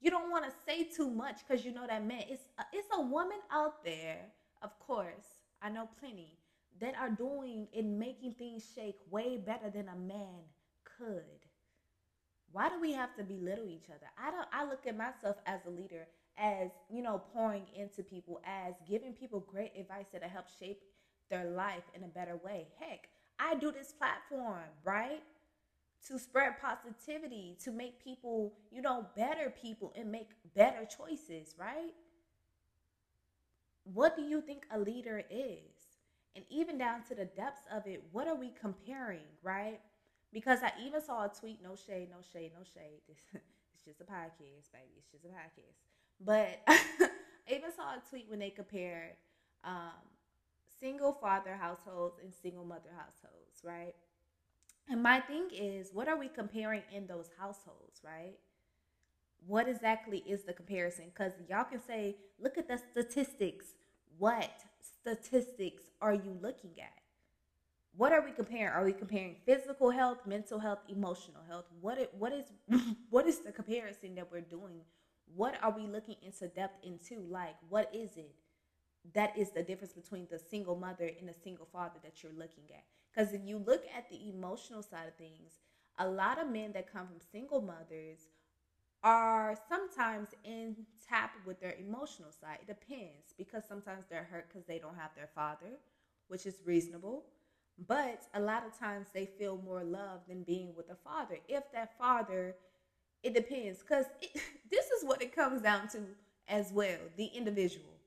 You 0.01 0.11
don't 0.11 0.31
want 0.31 0.45
to 0.45 0.53
say 0.67 0.85
too 0.85 1.11
much 1.11 1.41
because 1.47 1.65
you 1.65 1.73
know 1.73 1.87
that 1.87 2.07
man. 2.07 2.23
It's 2.29 2.45
a, 2.59 2.63
it's 2.73 2.89
a 2.97 3.01
woman 3.01 3.39
out 3.51 3.85
there, 3.85 4.21
of 4.63 4.79
course. 4.79 5.27
I 5.61 5.69
know 5.71 5.89
plenty 5.99 6.38
that 6.81 6.95
are 6.97 7.11
doing 7.11 7.69
and 7.77 7.99
making 7.99 8.35
things 8.35 8.65
shake 8.75 8.99
way 9.11 9.37
better 9.37 9.71
than 9.71 9.89
a 9.89 9.97
man 9.97 10.43
could. 10.85 11.23
Why 12.53 12.69
do 12.69 12.81
we 12.81 12.93
have 12.93 13.15
to 13.17 13.25
belittle 13.25 13.69
each 13.69 13.91
other? 13.91 14.07
I 14.19 14.31
don't 14.31 14.49
I 14.53 14.65
look 14.65 14.87
at 14.87 14.97
myself 14.97 15.37
as 15.47 15.61
a 15.67 15.71
leader 15.71 16.07
as, 16.39 16.71
you 16.89 17.03
know, 17.03 17.21
pouring 17.33 17.65
into 17.77 18.03
people, 18.03 18.41
as 18.45 18.75
giving 18.89 19.13
people 19.13 19.41
great 19.41 19.73
advice 19.79 20.07
that 20.13 20.23
help 20.23 20.47
shape 20.59 20.83
their 21.31 21.51
life 21.51 21.83
in 21.95 22.05
a 22.05 22.09
better 22.09 22.41
way. 22.45 22.69
Heck, 22.79 23.09
I 23.39 23.57
do 23.57 23.73
this 23.73 23.93
platform, 23.93 24.63
right? 24.85 25.23
To 26.07 26.19
spread 26.19 26.55
positivity, 26.61 27.57
to 27.65 27.73
make 27.73 28.03
people, 28.03 28.55
you 28.71 28.83
know, 28.83 29.07
better 29.17 29.53
people 29.63 29.93
and 29.97 30.11
make 30.11 30.31
better 30.55 30.87
choices, 30.87 31.55
right? 31.59 31.93
What 33.85 34.17
do 34.17 34.23
you 34.23 34.41
think 34.41 34.65
a 34.73 34.79
leader 34.79 35.23
is? 35.31 35.78
And 36.39 36.47
even 36.51 36.79
down 36.79 37.03
to 37.09 37.17
the 37.17 37.25
depths 37.25 37.63
of 37.75 37.85
it, 37.89 38.01
what 38.13 38.29
are 38.29 38.37
we 38.37 38.53
comparing, 38.61 39.27
right? 39.43 39.81
Because 40.33 40.61
I 40.63 40.71
even 40.81 41.03
saw 41.03 41.25
a 41.25 41.29
tweet, 41.29 41.61
no 41.61 41.75
shade, 41.75 42.11
no 42.13 42.19
shade, 42.33 42.53
no 42.57 42.63
shade. 42.63 43.01
This, 43.09 43.19
it's 43.75 43.85
just 43.85 44.01
a 44.01 44.05
podcast, 44.05 44.71
baby. 44.73 44.95
It's 44.99 45.11
just 45.11 45.25
a 45.25 45.27
podcast. 45.27 45.75
But 46.25 46.61
I 46.69 46.79
even 47.53 47.73
saw 47.75 47.95
a 47.95 48.03
tweet 48.09 48.27
when 48.31 48.39
they 48.39 48.51
compared 48.51 49.15
um, 49.65 49.99
single 50.79 51.13
father 51.13 51.57
households 51.57 52.21
and 52.23 52.33
single 52.33 52.65
mother 52.65 52.91
households, 52.97 53.65
right? 53.65 53.97
And 54.89 55.03
my 55.03 55.19
thing 55.19 55.49
is, 55.53 55.91
what 55.93 56.07
are 56.07 56.17
we 56.17 56.29
comparing 56.29 56.83
in 56.95 57.09
those 57.09 57.31
households, 57.37 58.01
right? 58.05 58.37
What 59.45 59.69
exactly 59.69 60.19
is 60.19 60.45
the 60.45 60.53
comparison? 60.53 61.07
Because 61.13 61.33
y'all 61.51 61.65
can 61.65 61.83
say, 61.85 62.15
look 62.39 62.59
at 62.59 62.69
the 62.69 62.79
statistics. 62.93 63.75
What 64.19 64.53
statistics 65.17 65.85
are 66.01 66.15
you 66.15 66.37
looking 66.41 66.73
at? 66.81 66.93
What 67.97 68.13
are 68.13 68.25
we 68.25 68.33
comparing? 68.33 68.69
Are 68.69 68.85
we 68.85 68.93
comparing 68.93 69.37
physical 69.45 69.91
health, 69.91 70.19
mental 70.27 70.59
health, 70.59 70.79
emotional 70.89 71.43
health? 71.49 71.65
What 71.81 71.99
it, 71.99 72.15
what 72.17 72.33
is 72.33 72.45
what 73.11 73.27
is 73.27 73.41
the 73.41 73.53
comparison 73.53 74.15
that 74.17 74.31
we're 74.31 74.41
doing? 74.41 74.81
What 75.35 75.55
are 75.63 75.71
we 75.71 75.87
looking 75.87 76.17
into 76.23 76.49
depth 76.49 76.85
into? 76.85 77.21
Like, 77.29 77.57
what 77.69 77.91
is 77.95 78.17
it? 78.17 78.35
that 79.15 79.37
is 79.37 79.51
the 79.51 79.63
difference 79.63 79.93
between 79.93 80.27
the 80.31 80.39
single 80.39 80.77
mother 80.77 81.11
and 81.19 81.29
the 81.29 81.35
single 81.45 81.67
father 81.73 81.99
that 82.03 82.23
you're 82.23 82.33
looking 82.33 82.65
at. 82.75 82.85
Because 83.11 83.33
if 83.33 83.41
you 83.45 83.59
look 83.59 83.85
at 83.97 84.09
the 84.11 84.29
emotional 84.29 84.83
side 84.83 85.09
of 85.09 85.15
things, 85.15 85.61
a 85.99 86.09
lot 86.09 86.41
of 86.41 86.49
men 86.49 86.73
that 86.73 86.93
come 86.93 87.07
from 87.07 87.17
single 87.33 87.61
mothers 87.61 88.29
are 89.03 89.57
sometimes 89.69 90.29
in 90.45 90.77
tap 91.09 91.33
with 91.47 91.61
their 91.61 91.75
emotional 91.79 92.31
side. 92.33 92.59
It 92.63 92.67
depends 92.69 93.35
because 93.37 93.65
sometimes 93.69 94.07
they're 94.11 94.25
hurt 94.31 94.49
because 94.49 94.67
they 94.67 94.79
don't 94.79 94.97
have 94.97 95.11
their 95.17 95.29
father, 95.35 95.79
which 96.29 96.47
is 96.47 96.57
reasonable. 96.65 97.25
But 97.87 98.23
a 98.35 98.41
lot 98.41 98.67
of 98.67 98.77
times 98.79 99.09
they 99.15 99.27
feel 99.27 99.61
more 99.65 99.85
love 99.85 100.21
than 100.29 100.43
being 100.43 100.75
with 100.77 100.91
a 100.91 100.97
father. 100.97 101.39
If 101.49 101.71
that 101.73 101.97
father, 101.97 102.57
it 103.23 103.35
depends 103.35 103.81
because 103.81 104.07
this 104.71 104.87
is 104.87 105.05
what 105.05 105.23
it 105.23 105.35
comes 105.35 105.63
down 105.63 105.89
to 105.89 105.99
as 106.49 106.73
well 106.73 106.99
the 107.17 107.27
individual, 107.27 107.99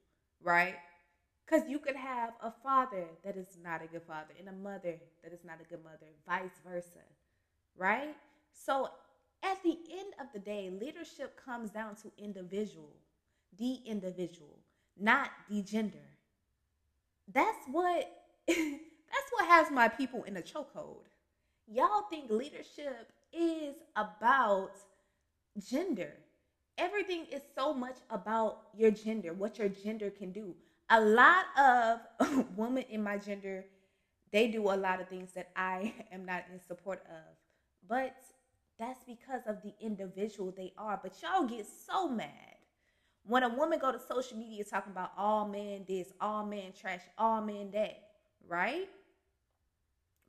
right? 0.42 0.76
Because 1.46 1.68
you 1.70 1.80
could 1.80 1.96
have 1.96 2.32
a 2.42 2.52
father 2.64 3.06
that 3.24 3.36
is 3.36 3.58
not 3.64 3.84
a 3.84 3.88
good 3.88 4.04
father 4.04 4.34
and 4.40 4.48
a 4.48 4.54
mother 4.54 4.96
that 5.24 5.34
is 5.34 5.44
not 5.44 5.60
a 5.62 5.66
good 5.66 5.84
mother, 5.84 6.08
vice 6.28 6.60
versa, 6.66 7.04
right? 7.78 8.16
So 8.54 8.90
at 9.44 9.62
the 9.64 9.78
end 9.92 10.14
of 10.20 10.28
the 10.34 10.40
day, 10.40 10.70
leadership 10.70 11.40
comes 11.44 11.70
down 11.72 11.96
to 11.98 12.12
individual, 12.18 12.96
the 13.58 13.80
individual, 13.86 14.60
not 15.00 15.30
the 15.50 15.62
gender. 15.62 15.98
That's 17.34 17.66
what 17.72 18.12
that's 18.48 19.32
what 19.32 19.46
has 19.48 19.72
my 19.72 19.88
people 19.88 20.24
in 20.24 20.38
a 20.38 20.42
chokehold. 20.42 21.06
Y'all 21.68 22.04
think 22.10 22.30
leadership 22.30 23.12
is 23.32 23.76
about 23.96 24.72
gender. 25.70 26.14
Everything 26.78 27.26
is 27.32 27.42
so 27.56 27.74
much 27.74 27.98
about 28.10 28.64
your 28.76 28.92
gender, 28.92 29.34
what 29.34 29.58
your 29.60 29.70
gender 29.70 30.10
can 30.10 30.32
do 30.32 30.56
a 30.92 31.00
lot 31.00 31.46
of 31.58 32.46
women 32.58 32.84
in 32.90 33.02
my 33.02 33.18
gender, 33.18 33.66
they 34.32 34.48
do 34.48 34.64
a 34.64 34.76
lot 34.76 35.02
of 35.02 35.08
things 35.08 35.32
that 35.34 35.50
I 35.56 35.94
am 36.12 36.26
not 36.26 36.44
in 36.54 36.60
support 36.60 37.02
of. 37.10 37.36
But 37.88 38.16
that's 38.82 39.04
because 39.04 39.42
of 39.48 39.62
the 39.62 39.74
individual 39.80 40.54
they 40.56 40.74
are. 40.78 41.00
But 41.02 41.14
y'all 41.22 41.48
get 41.48 41.66
so 41.68 42.10
mad 42.10 42.30
when 43.24 43.44
a 43.44 43.50
woman 43.50 43.80
go 43.80 43.92
to 43.92 44.00
social 44.00 44.38
media 44.38 44.64
talking 44.64 44.92
about 44.92 45.12
all 45.18 45.48
men 45.48 45.86
this, 45.88 46.12
all 46.20 46.46
men 46.46 46.74
trash, 46.80 47.02
all 47.18 47.42
men 47.42 47.70
that, 47.72 48.02
right? 48.48 48.90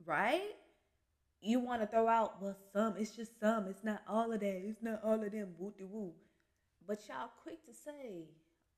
Right? 0.05 0.51
You 1.41 1.59
want 1.59 1.81
to 1.81 1.87
throw 1.87 2.07
out, 2.07 2.41
well, 2.41 2.55
some, 2.71 2.95
it's 2.97 3.15
just 3.15 3.39
some, 3.39 3.67
it's 3.67 3.83
not 3.83 4.01
all 4.07 4.31
of 4.31 4.39
that, 4.39 4.61
it's 4.63 4.81
not 4.81 5.01
all 5.03 5.21
of 5.21 5.31
them, 5.31 5.49
woo 5.57 5.73
woo. 5.81 6.13
But 6.87 6.99
y'all 7.07 7.29
quick 7.41 7.65
to 7.65 7.73
say, 7.73 8.27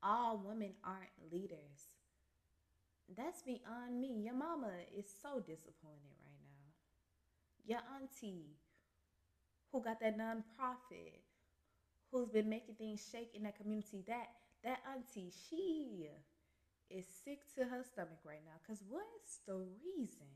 all 0.01 0.41
women 0.43 0.71
aren't 0.83 1.31
leaders. 1.31 1.89
That's 3.15 3.41
beyond 3.43 3.99
me. 3.99 4.21
Your 4.23 4.33
mama 4.33 4.71
is 4.97 5.05
so 5.21 5.39
disappointed 5.39 6.15
right 6.23 6.39
now. 6.41 6.71
Your 7.67 7.79
auntie, 7.99 8.57
who 9.75 9.83
got 9.83 9.99
that 9.99 10.17
nonprofit, 10.17 11.19
who's 12.09 12.29
been 12.29 12.47
making 12.47 12.75
things 12.75 13.05
shake 13.11 13.31
in 13.35 13.43
that 13.43 13.57
community, 13.57 14.03
that 14.07 14.29
that 14.63 14.79
auntie, 14.95 15.31
she 15.49 16.07
is 16.89 17.05
sick 17.25 17.39
to 17.55 17.65
her 17.65 17.83
stomach 17.83 18.19
right 18.23 18.39
now. 18.45 18.53
Cause 18.65 18.81
what's 18.87 19.39
the 19.45 19.55
reason? 19.83 20.27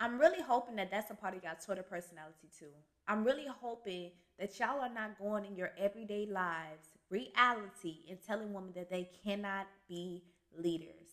I'm 0.00 0.20
really 0.20 0.42
hoping 0.42 0.76
that 0.76 0.90
that's 0.90 1.10
a 1.10 1.14
part 1.14 1.34
of 1.34 1.42
y'all 1.42 1.54
Twitter 1.64 1.82
personality 1.82 2.48
too. 2.56 2.66
I'm 3.08 3.24
really 3.24 3.46
hoping 3.48 4.10
that 4.38 4.58
y'all 4.60 4.80
are 4.80 4.92
not 4.92 5.18
going 5.18 5.46
in 5.46 5.56
your 5.56 5.70
everyday 5.78 6.26
lives, 6.26 6.88
reality, 7.10 8.04
and 8.10 8.18
telling 8.24 8.52
women 8.52 8.72
that 8.76 8.90
they 8.90 9.08
cannot 9.24 9.66
be 9.88 10.22
leaders. 10.56 11.08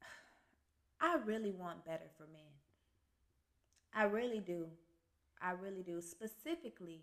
I 1.00 1.16
really 1.26 1.50
want 1.50 1.84
better 1.84 2.08
for 2.16 2.26
men. 2.32 2.52
I 3.92 4.04
really 4.04 4.40
do. 4.40 4.68
I 5.42 5.52
really 5.52 5.82
do. 5.82 6.00
Specifically, 6.00 7.02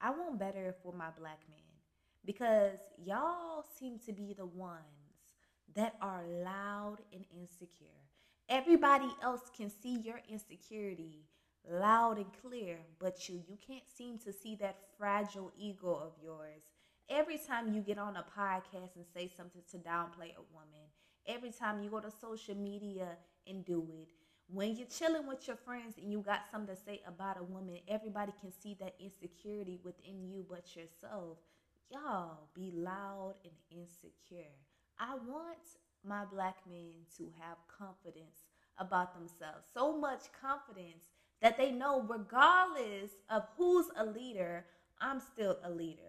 I 0.00 0.10
want 0.10 0.38
better 0.38 0.74
for 0.82 0.92
my 0.92 1.10
black 1.18 1.40
men 1.48 1.60
because 2.24 2.78
y'all 3.04 3.64
seem 3.78 3.98
to 4.06 4.12
be 4.12 4.34
the 4.34 4.46
ones 4.46 4.82
that 5.74 5.94
are 6.00 6.24
loud 6.44 6.98
and 7.12 7.24
insecure. 7.32 7.86
Everybody 8.48 9.08
else 9.22 9.50
can 9.56 9.70
see 9.70 9.98
your 9.98 10.20
insecurity 10.28 11.24
loud 11.68 12.18
and 12.18 12.26
clear, 12.40 12.78
but 12.98 13.28
you 13.28 13.42
you 13.48 13.56
can't 13.66 13.88
seem 13.96 14.18
to 14.18 14.32
see 14.32 14.54
that 14.56 14.76
fragile 14.98 15.52
ego 15.58 15.94
of 15.94 16.12
yours. 16.22 16.62
Every 17.08 17.38
time 17.38 17.72
you 17.72 17.80
get 17.80 17.98
on 17.98 18.16
a 18.16 18.24
podcast 18.38 18.96
and 18.96 19.04
say 19.14 19.30
something 19.36 19.62
to 19.70 19.78
downplay 19.78 20.32
a 20.36 20.44
woman, 20.52 20.86
every 21.26 21.50
time 21.50 21.82
you 21.82 21.90
go 21.90 22.00
to 22.00 22.10
social 22.10 22.54
media 22.54 23.16
and 23.46 23.64
do 23.64 23.86
it, 23.92 24.10
when 24.48 24.76
you're 24.76 24.86
chilling 24.86 25.26
with 25.26 25.46
your 25.46 25.56
friends 25.56 25.94
and 26.00 26.10
you 26.10 26.20
got 26.20 26.42
something 26.50 26.74
to 26.74 26.80
say 26.80 27.02
about 27.06 27.38
a 27.38 27.42
woman, 27.42 27.78
everybody 27.88 28.32
can 28.40 28.52
see 28.52 28.76
that 28.80 28.94
insecurity 29.00 29.80
within 29.82 30.24
you 30.28 30.44
but 30.48 30.76
yourself. 30.76 31.38
Y'all 31.90 32.48
be 32.54 32.72
loud 32.74 33.34
and 33.44 33.52
insecure. 33.70 34.50
I 34.98 35.14
want 35.14 35.58
my 36.04 36.24
black 36.24 36.56
men 36.68 36.90
to 37.18 37.28
have 37.40 37.56
confidence 37.66 38.38
about 38.78 39.14
themselves. 39.14 39.64
So 39.74 39.96
much 39.96 40.22
confidence 40.40 41.04
that 41.42 41.56
they 41.56 41.70
know, 41.70 42.02
regardless 42.02 43.10
of 43.28 43.44
who's 43.56 43.86
a 43.96 44.04
leader, 44.04 44.64
I'm 45.00 45.20
still 45.20 45.58
a 45.64 45.70
leader. 45.70 46.02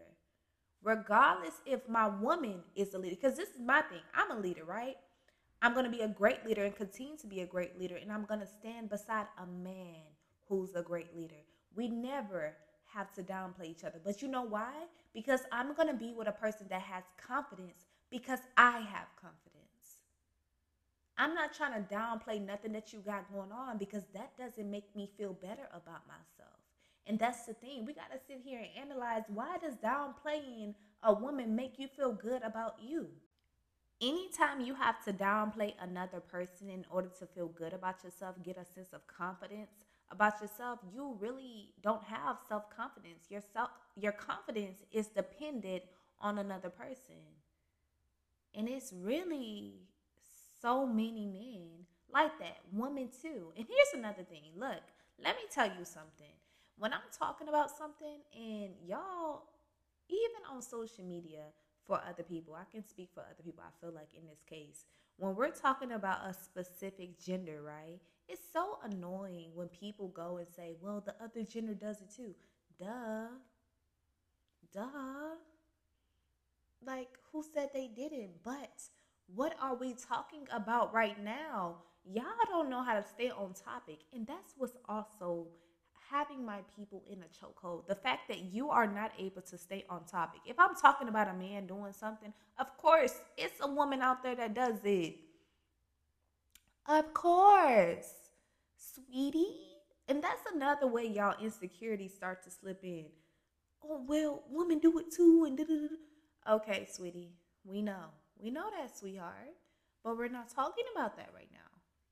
Regardless 0.84 1.56
if 1.66 1.88
my 1.90 2.08
woman 2.08 2.62
is 2.76 2.94
a 2.94 3.00
leader, 3.00 3.16
because 3.16 3.36
this 3.36 3.50
is 3.50 3.60
my 3.60 3.82
thing. 3.82 4.02
I'm 4.14 4.32
a 4.32 4.40
leader, 4.40 4.64
right? 4.64 4.96
I'm 5.62 5.74
going 5.74 5.86
to 5.86 5.92
be 5.92 6.02
a 6.02 6.08
great 6.08 6.46
leader 6.46 6.64
and 6.64 6.76
continue 6.76 7.18
to 7.18 7.28
be 7.28 7.42
a 7.42 7.46
great 7.46 7.80
leader. 7.80 7.96
And 7.96 8.12
I'm 8.12 8.26
going 8.26 8.40
to 8.40 8.48
stand 8.48 8.90
beside 8.90 9.26
a 9.42 9.46
man 9.46 10.04
who's 10.48 10.76
a 10.76 10.82
great 10.82 11.16
leader. 11.16 11.36
We 11.76 11.88
never 11.88 12.56
have 12.94 13.12
to 13.14 13.24
downplay 13.24 13.66
each 13.70 13.84
other. 13.84 14.00
But 14.04 14.22
you 14.22 14.28
know 14.28 14.44
why? 14.44 14.74
Because 15.14 15.42
I'm 15.52 15.74
going 15.74 15.88
to 15.88 15.94
be 15.94 16.14
with 16.14 16.28
a 16.28 16.32
person 16.32 16.68
that 16.70 16.82
has 16.82 17.04
confidence 17.18 17.86
because 18.10 18.40
I 18.56 18.80
have 18.80 19.08
confidence. 19.20 19.48
I'm 21.18 21.34
not 21.34 21.54
trying 21.54 21.84
to 21.84 21.94
downplay 21.94 22.46
nothing 22.46 22.72
that 22.74 22.94
you 22.94 23.00
got 23.00 23.32
going 23.34 23.52
on 23.52 23.78
because 23.78 24.04
that 24.14 24.38
doesn't 24.38 24.70
make 24.70 24.96
me 24.96 25.10
feel 25.18 25.34
better 25.34 25.68
about 25.74 26.08
myself. 26.08 26.54
And 27.08 27.18
that's 27.18 27.46
the 27.46 27.54
thing. 27.54 27.86
We 27.86 27.94
got 27.94 28.12
to 28.12 28.20
sit 28.28 28.42
here 28.44 28.60
and 28.60 28.90
analyze 28.90 29.24
why 29.28 29.58
does 29.58 29.76
downplaying 29.76 30.76
a 31.04 31.14
woman 31.14 31.56
make 31.56 31.80
you 31.80 31.88
feel 31.88 32.12
good 32.12 32.44
about 32.44 32.76
you? 32.82 33.08
Anytime 34.02 34.62
you 34.62 34.76
have 34.76 35.04
to 35.06 35.14
downplay 35.14 35.74
another 35.82 36.20
person 36.20 36.70
in 36.70 36.86
order 36.90 37.10
to 37.20 37.26
feel 37.26 37.48
good 37.48 37.74
about 37.74 38.04
yourself, 38.04 38.36
get 38.44 38.58
a 38.58 38.66
sense 38.66 38.94
of 38.94 39.06
confidence 39.08 39.72
about 40.10 40.42
yourself, 40.42 40.80
you 40.94 41.18
really 41.20 41.74
don't 41.82 42.04
have 42.04 42.38
self-confidence. 42.48 43.26
Your 43.30 43.42
self 43.54 43.70
your 44.00 44.14
confidence 44.14 44.80
is 44.92 45.08
dependent 45.08 45.84
on 46.22 46.38
another 46.38 46.70
person. 46.70 47.16
And 48.56 48.70
it's 48.70 48.94
really 48.94 49.82
so 50.62 50.86
many 50.86 51.26
men 51.26 51.86
like 52.12 52.40
that, 52.40 52.58
women 52.72 53.10
too. 53.22 53.52
And 53.58 53.66
here's 53.68 53.94
another 53.94 54.24
thing. 54.24 54.44
Look, 54.56 54.82
let 55.24 55.36
me 55.36 55.44
tell 55.52 55.68
you 55.68 55.84
something. 55.84 56.34
When 56.78 56.94
I'm 56.94 57.00
talking 57.18 57.50
about 57.50 57.70
something 57.76 58.20
and 58.34 58.70
y'all 58.86 59.44
even 60.10 60.56
on 60.56 60.62
social 60.62 61.04
media, 61.04 61.44
for 61.88 62.02
other 62.08 62.24
people. 62.24 62.54
I 62.56 62.70
can 62.72 62.86
speak 62.86 63.10
for 63.14 63.22
other 63.22 63.44
people. 63.44 63.64
I 63.66 63.72
feel 63.82 63.94
like 63.94 64.10
in 64.16 64.28
this 64.28 64.44
case, 64.48 64.86
when 65.18 65.36
we're 65.36 65.52
talking 65.52 65.94
about 65.94 66.28
a 66.28 66.34
specific 66.34 67.20
gender, 67.20 67.62
right? 67.66 68.00
It's 68.28 68.42
so 68.52 68.78
annoying 68.84 69.52
when 69.56 69.70
people 69.70 70.10
go 70.10 70.38
and 70.38 70.48
say, 70.54 70.76
well, 70.82 71.02
the 71.04 71.16
other 71.24 71.44
gender 71.44 71.74
does 71.74 72.02
it 72.02 72.14
too. 72.16 72.36
Duh. 72.80 73.28
Duh. 74.74 75.36
Like, 76.86 77.10
who 77.32 77.44
said 77.54 77.70
they 77.74 77.88
didn't? 77.88 78.44
But 78.44 78.84
what 79.34 79.56
are 79.62 79.76
we 79.76 79.94
talking 79.94 80.48
about 80.52 80.94
right 80.94 81.22
now? 81.24 81.78
Y'all 82.06 82.26
don't 82.50 82.70
know 82.70 82.84
how 82.84 82.94
to 82.94 83.04
stay 83.08 83.32
on 83.32 83.54
topic. 83.54 84.00
And 84.14 84.28
that's 84.28 84.54
what's 84.58 84.78
also 84.88 85.48
having 86.10 86.46
my 86.46 86.60
people 86.76 87.04
in 87.10 87.24
a 87.24 87.46
chokehold. 87.46 87.88
The 87.88 87.96
fact 87.96 88.28
that 88.30 88.40
you 88.40 88.70
are 88.70 88.88
not 88.88 89.12
able 89.20 89.42
to 89.44 89.58
stay 89.58 89.86
on 89.90 90.06
topic. 90.06 90.42
If 90.46 90.60
I'm 90.60 90.76
talking 90.76 91.08
about 91.08 91.28
a 91.28 91.34
man 91.34 91.68
doing 91.68 91.94
something, 91.94 92.34
of 92.60 92.78
course, 92.78 93.14
it's 93.38 93.60
a 93.62 93.68
woman 93.68 94.02
out 94.02 94.24
there 94.24 94.36
that 94.36 94.54
does 94.54 94.78
it. 94.84 95.16
Of 96.88 97.14
course, 97.14 98.14
sweetie. 98.78 99.60
And 100.08 100.24
that's 100.24 100.42
another 100.54 100.88
way 100.88 101.06
y'all 101.06 101.36
insecurities 101.42 102.14
start 102.14 102.44
to 102.44 102.52
slip 102.52 102.84
in. 102.84 103.08
Oh, 103.84 104.04
well, 104.08 104.44
women 104.50 104.80
do 104.80 104.98
it 105.00 105.12
too. 105.12 105.44
And 105.46 105.58
da-da-da. 105.58 106.56
okay, 106.56 106.88
sweetie, 106.90 107.34
we 107.66 107.82
know. 107.82 108.06
We 108.40 108.52
know 108.52 108.70
that, 108.80 108.98
sweetheart. 108.98 109.56
But 110.04 110.18
we're 110.18 110.30
not 110.30 110.50
talking 110.50 110.86
about 110.96 111.18
that 111.18 111.30
right 111.36 111.50
now. 111.52 111.60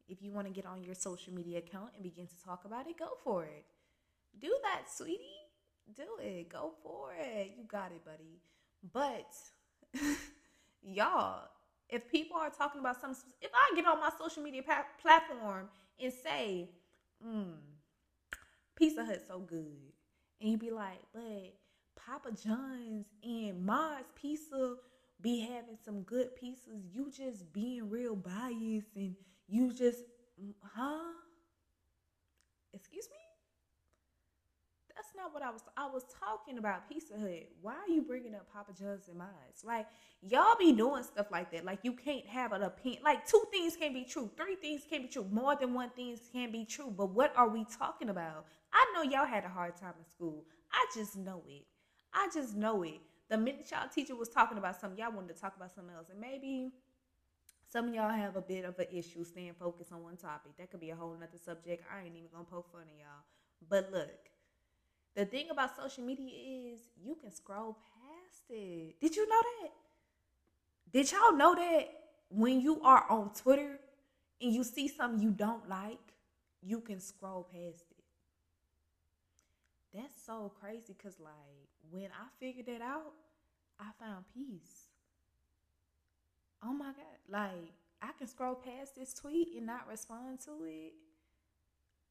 If 0.08 0.22
you 0.22 0.32
want 0.32 0.48
to 0.48 0.54
get 0.54 0.66
on 0.66 0.84
your 0.84 0.94
social 0.94 1.34
media 1.34 1.60
account 1.60 1.92
and 1.96 2.04
begin 2.04 2.28
to 2.28 2.44
talk 2.44 2.66
about 2.66 2.88
it, 2.88 3.00
go 3.00 3.10
for 3.24 3.46
it. 3.46 3.66
Do 4.40 4.56
that, 4.64 4.92
sweetie. 4.92 5.20
Do 5.96 6.04
it. 6.22 6.50
Go 6.50 6.74
for 6.84 7.14
it. 7.20 7.54
You 7.58 7.64
got 7.66 7.92
it, 7.92 8.04
buddy. 8.04 8.42
But 8.94 9.32
y'all, 10.84 11.48
if 11.90 12.10
people 12.12 12.38
are 12.38 12.50
talking 12.50 12.82
about 12.82 13.00
something, 13.00 13.22
if 13.42 13.52
I 13.54 13.76
get 13.76 13.86
on 13.86 14.00
my 14.00 14.10
social 14.20 14.44
media 14.44 14.64
pa- 14.64 14.86
platform 15.02 15.70
and 16.02 16.12
say, 16.14 16.70
mm, 17.26 17.54
Pizza 18.76 19.06
Hut 19.06 19.24
so 19.28 19.40
good, 19.40 19.94
and 20.42 20.52
you 20.52 20.58
be 20.58 20.72
like, 20.72 21.00
but 21.14 21.54
Papa 21.96 22.32
John's 22.32 23.06
and 23.24 23.66
Ma's 23.66 24.06
Pizza 24.16 24.76
be 25.22 25.40
having 25.42 25.78
some 25.84 26.02
good 26.02 26.36
pieces. 26.36 26.86
You 26.92 27.10
just 27.12 27.52
being 27.54 27.90
real 27.90 28.16
biased 28.16 28.96
and 28.96 29.16
you 29.48 29.74
just, 29.74 30.04
mm, 30.42 30.54
huh? 30.76 31.14
Excuse 32.74 33.08
me? 33.10 33.25
That's 34.96 35.10
not 35.16 35.34
what 35.34 35.44
I 35.44 35.52
was. 35.52 35.62
I 35.76 35.88
was 35.88 36.06
talking 36.20 36.58
about 36.58 36.88
Pizza 36.90 37.16
Hut. 37.20 37.50
Why 37.62 37.74
are 37.74 37.90
you 37.90 38.02
bringing 38.02 38.34
up 38.34 38.52
Papa 38.54 38.72
John's 38.80 39.10
and 39.10 39.18
Mine's? 39.18 39.64
Like 39.64 39.88
y'all 40.22 40.56
be 40.58 40.72
doing 40.72 41.04
stuff 41.04 41.28
like 41.32 41.52
that. 41.52 41.66
Like 41.66 41.80
you 41.84 41.92
can't 41.94 42.26
have 42.28 42.54
an 42.54 42.64
opinion. 42.64 43.04
Like 43.04 43.28
two 43.28 43.44
things 43.52 43.76
can 43.76 43.94
be 43.94 44.06
true. 44.06 44.32
Three 44.38 44.56
things 44.56 44.84
can 44.90 45.02
be 45.04 45.08
true. 45.10 45.28
More 45.30 45.56
than 45.56 45.74
one 45.74 45.90
thing 45.90 46.18
can 46.32 46.52
be 46.52 46.64
true. 46.64 46.94
But 46.96 47.10
what 47.10 47.34
are 47.36 47.50
we 47.50 47.66
talking 47.78 48.10
about? 48.10 48.46
I 48.74 48.86
know 48.94 49.04
y'all 49.04 49.26
had 49.26 49.44
a 49.44 49.50
hard 49.50 49.76
time 49.76 49.94
in 50.00 50.10
school. 50.10 50.46
I 50.72 50.86
just 50.94 51.18
know 51.18 51.44
it. 51.48 51.66
I 52.14 52.30
just 52.34 52.56
know 52.56 52.84
it. 52.84 53.02
The 53.30 53.38
minute 53.38 53.68
y'all 53.72 53.90
teacher 53.94 54.16
was 54.16 54.30
talking 54.30 54.58
about 54.58 54.80
something, 54.80 55.00
y'all 55.00 55.12
wanted 55.12 55.36
to 55.36 55.42
talk 55.42 55.56
about 55.58 55.74
something 55.74 55.96
else, 55.96 56.10
and 56.10 56.20
maybe 56.20 56.72
some 57.68 57.90
of 57.90 57.96
y'all 57.96 58.10
have 58.10 58.36
a 58.36 58.42
bit 58.42 58.64
of 58.64 58.78
an 58.80 58.86
issue 58.94 59.24
staying 59.24 59.56
focused 59.60 59.92
on 59.92 60.04
one 60.04 60.16
topic. 60.16 60.52
That 60.58 60.72
could 60.72 60.80
be 60.80 60.92
a 60.92 60.96
whole 60.96 61.14
nother 61.14 61.38
subject. 61.44 61.84
I 61.92 62.06
ain't 62.06 62.16
even 62.16 62.30
gonna 62.32 62.46
poke 62.46 62.72
fun 62.72 62.84
of 62.84 62.98
y'all. 62.98 63.24
But 63.68 63.92
look, 63.92 64.30
the 65.16 65.26
thing 65.26 65.50
about 65.50 65.76
social 65.76 66.04
media 66.04 66.30
is 66.74 66.80
you 67.02 67.16
can 67.16 67.32
scroll 67.32 67.74
past 67.74 68.44
it. 68.50 69.00
Did 69.00 69.16
you 69.16 69.28
know 69.28 69.42
that? 69.62 69.72
Did 70.92 71.12
y'all 71.12 71.34
know 71.34 71.56
that 71.56 71.90
when 72.30 72.62
you 72.62 72.82
are 72.82 73.06
on 73.10 73.32
Twitter 73.34 73.80
and 74.42 74.54
you 74.54 74.64
see 74.64 74.88
something 74.88 75.22
you 75.22 75.32
don't 75.32 75.68
like, 75.70 76.00
you 76.62 76.82
can 76.82 77.00
scroll 77.00 77.48
past 77.52 77.86
it? 77.92 78.04
That's 79.94 80.16
so 80.26 80.52
crazy 80.60 80.94
because, 80.98 81.20
like, 81.20 81.34
when 81.90 82.08
I 82.08 82.28
figured 82.40 82.66
that 82.66 82.82
out, 82.82 83.14
I 83.80 83.92
found 84.00 84.26
peace. 84.34 84.88
Oh 86.64 86.74
my 86.74 86.88
God. 86.88 87.20
Like, 87.30 87.74
I 88.02 88.10
can 88.18 88.28
scroll 88.28 88.56
past 88.56 88.96
this 88.96 89.14
tweet 89.14 89.50
and 89.56 89.66
not 89.66 89.88
respond 89.88 90.40
to 90.42 90.66
it. 90.66 90.94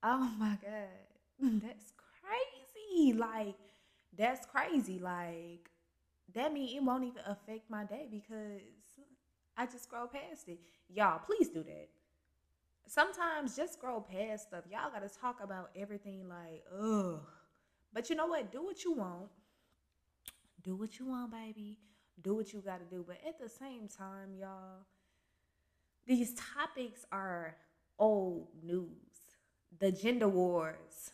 Oh 0.02 0.30
my 0.38 0.56
God. 0.62 1.62
That's 1.62 1.92
Like, 3.16 3.56
that's 4.16 4.46
crazy. 4.46 4.98
Like, 4.98 5.70
that 6.34 6.52
mean 6.52 6.76
it 6.76 6.82
won't 6.82 7.04
even 7.04 7.22
affect 7.26 7.70
my 7.70 7.84
day 7.84 8.08
because 8.10 8.60
I 9.56 9.66
just 9.66 9.84
scroll 9.84 10.06
past 10.06 10.48
it. 10.48 10.58
Y'all, 10.88 11.20
please 11.20 11.48
do 11.48 11.62
that. 11.62 11.88
Sometimes 12.86 13.56
just 13.56 13.74
scroll 13.74 14.00
past 14.00 14.48
stuff. 14.48 14.64
Y'all 14.70 14.90
gotta 14.92 15.08
talk 15.08 15.42
about 15.42 15.70
everything 15.76 16.28
like, 16.28 16.64
ugh. 16.78 17.20
But 17.92 18.10
you 18.10 18.16
know 18.16 18.26
what? 18.26 18.52
Do 18.52 18.62
what 18.62 18.84
you 18.84 18.92
want. 18.92 19.28
Do 20.62 20.76
what 20.76 20.98
you 20.98 21.06
want, 21.06 21.32
baby. 21.32 21.78
Do 22.20 22.34
what 22.34 22.52
you 22.52 22.60
gotta 22.60 22.84
do. 22.84 23.04
But 23.06 23.18
at 23.26 23.38
the 23.38 23.48
same 23.48 23.88
time, 23.88 24.34
y'all, 24.38 24.86
these 26.06 26.34
topics 26.34 27.06
are 27.12 27.56
old 27.98 28.48
news. 28.62 28.90
The 29.78 29.92
gender 29.92 30.28
wars 30.28 31.10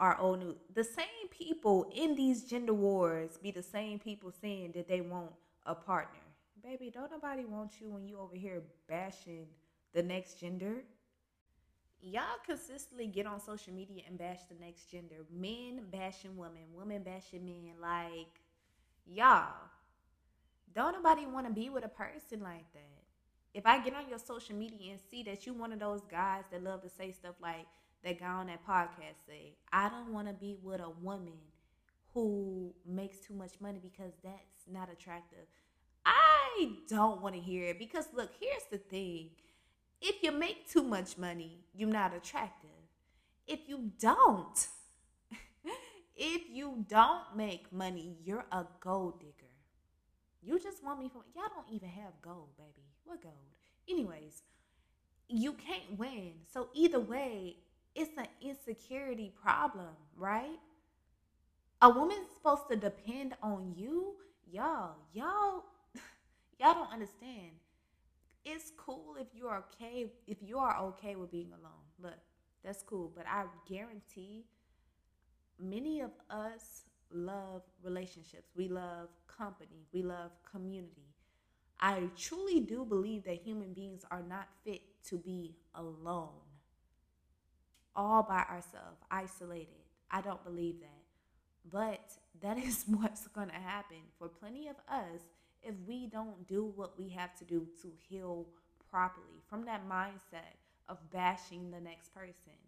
are 0.00 0.18
old 0.18 0.40
news. 0.40 0.56
The 0.74 0.82
same 0.82 1.28
people 1.30 1.92
in 1.94 2.16
these 2.16 2.42
gender 2.44 2.72
wars 2.72 3.38
be 3.40 3.50
the 3.50 3.62
same 3.62 3.98
people 3.98 4.32
saying 4.40 4.72
that 4.74 4.88
they 4.88 5.02
want 5.02 5.30
a 5.66 5.74
partner. 5.74 6.18
Baby, 6.64 6.90
don't 6.92 7.10
nobody 7.10 7.44
want 7.44 7.80
you 7.80 7.90
when 7.90 8.08
you 8.08 8.18
over 8.18 8.34
here 8.34 8.62
bashing 8.88 9.46
the 9.92 10.02
next 10.02 10.40
gender. 10.40 10.82
Y'all 12.00 12.22
consistently 12.46 13.06
get 13.06 13.26
on 13.26 13.38
social 13.38 13.74
media 13.74 14.02
and 14.08 14.18
bash 14.18 14.40
the 14.48 14.64
next 14.64 14.90
gender. 14.90 15.16
Men 15.30 15.82
bashing 15.90 16.36
women, 16.36 16.62
women 16.74 17.02
bashing 17.02 17.44
men. 17.44 17.74
Like, 17.80 18.40
y'all, 19.06 19.52
don't 20.74 20.94
nobody 20.94 21.26
want 21.26 21.46
to 21.46 21.52
be 21.52 21.68
with 21.68 21.84
a 21.84 21.88
person 21.88 22.40
like 22.42 22.72
that. 22.72 23.02
If 23.52 23.66
I 23.66 23.82
get 23.82 23.94
on 23.94 24.08
your 24.08 24.18
social 24.18 24.56
media 24.56 24.92
and 24.92 25.00
see 25.10 25.22
that 25.24 25.46
you 25.46 25.52
one 25.52 25.72
of 25.72 25.80
those 25.80 26.02
guys 26.10 26.44
that 26.50 26.62
love 26.62 26.82
to 26.82 26.88
say 26.88 27.10
stuff 27.10 27.34
like 27.42 27.66
that 28.04 28.18
guy 28.20 28.26
on 28.26 28.46
that 28.46 28.66
podcast 28.66 29.26
say, 29.26 29.54
I 29.72 29.88
don't 29.88 30.12
want 30.12 30.28
to 30.28 30.34
be 30.34 30.56
with 30.62 30.80
a 30.80 30.90
woman 30.90 31.38
who 32.14 32.74
makes 32.86 33.18
too 33.18 33.34
much 33.34 33.52
money 33.60 33.78
because 33.82 34.12
that's 34.22 34.66
not 34.70 34.90
attractive. 34.90 35.46
I 36.04 36.70
don't 36.88 37.20
want 37.20 37.34
to 37.34 37.40
hear 37.40 37.66
it 37.68 37.78
because 37.78 38.06
look, 38.14 38.30
here's 38.40 38.64
the 38.70 38.78
thing. 38.78 39.30
If 40.00 40.22
you 40.22 40.32
make 40.32 40.68
too 40.68 40.82
much 40.82 41.18
money, 41.18 41.58
you're 41.74 41.88
not 41.90 42.14
attractive. 42.14 42.70
If 43.46 43.60
you 43.68 43.90
don't, 43.98 44.68
if 46.16 46.42
you 46.50 46.84
don't 46.88 47.36
make 47.36 47.72
money, 47.72 48.16
you're 48.24 48.46
a 48.50 48.64
gold 48.80 49.20
digger. 49.20 49.34
You 50.42 50.58
just 50.58 50.82
want 50.82 51.00
me 51.00 51.10
for 51.12 51.22
y'all 51.34 51.50
don't 51.54 51.74
even 51.74 51.90
have 51.90 52.12
gold, 52.22 52.48
baby. 52.56 52.86
What 53.04 53.22
gold? 53.22 53.34
Anyways, 53.88 54.42
you 55.28 55.52
can't 55.52 55.98
win. 55.98 56.32
So 56.52 56.68
either 56.74 57.00
way, 57.00 57.56
it's 57.94 58.16
an 58.16 58.26
insecurity 58.40 59.32
problem, 59.42 59.94
right? 60.16 60.58
A 61.82 61.88
woman's 61.88 62.28
supposed 62.34 62.68
to 62.70 62.76
depend 62.76 63.34
on 63.42 63.72
you. 63.76 64.14
Y'all, 64.50 64.96
y'all, 65.12 65.64
y'all 66.58 66.74
don't 66.74 66.92
understand. 66.92 67.52
It's 68.44 68.72
cool 68.76 69.16
if 69.18 69.28
you're 69.34 69.64
okay, 69.74 70.12
if 70.26 70.38
you 70.40 70.58
are 70.58 70.76
okay 70.78 71.16
with 71.16 71.30
being 71.30 71.52
alone. 71.52 71.84
Look, 72.00 72.18
that's 72.64 72.82
cool. 72.82 73.12
But 73.14 73.26
I 73.26 73.44
guarantee 73.68 74.44
many 75.58 76.00
of 76.00 76.10
us 76.30 76.82
love 77.12 77.62
relationships. 77.82 78.50
We 78.56 78.68
love 78.68 79.08
company. 79.26 79.86
We 79.92 80.02
love 80.02 80.30
community. 80.50 81.10
I 81.80 82.08
truly 82.16 82.60
do 82.60 82.84
believe 82.84 83.24
that 83.24 83.36
human 83.42 83.72
beings 83.72 84.04
are 84.10 84.22
not 84.22 84.48
fit 84.64 84.82
to 85.08 85.16
be 85.16 85.56
alone, 85.74 86.28
all 87.94 88.22
by 88.22 88.44
ourselves, 88.50 89.00
isolated. 89.10 89.84
I 90.10 90.20
don't 90.20 90.42
believe 90.44 90.80
that. 90.80 91.02
But 91.70 92.12
that 92.42 92.58
is 92.64 92.84
what's 92.86 93.26
going 93.28 93.48
to 93.48 93.54
happen 93.54 93.98
for 94.18 94.28
plenty 94.28 94.68
of 94.68 94.76
us 94.88 95.22
if 95.62 95.74
we 95.86 96.06
don't 96.06 96.46
do 96.46 96.72
what 96.74 96.98
we 96.98 97.08
have 97.10 97.36
to 97.38 97.44
do 97.44 97.66
to 97.82 97.88
heal 98.08 98.46
properly 98.90 99.42
from 99.48 99.64
that 99.66 99.88
mindset 99.88 100.56
of 100.88 100.98
bashing 101.10 101.70
the 101.70 101.80
next 101.80 102.14
person. 102.14 102.58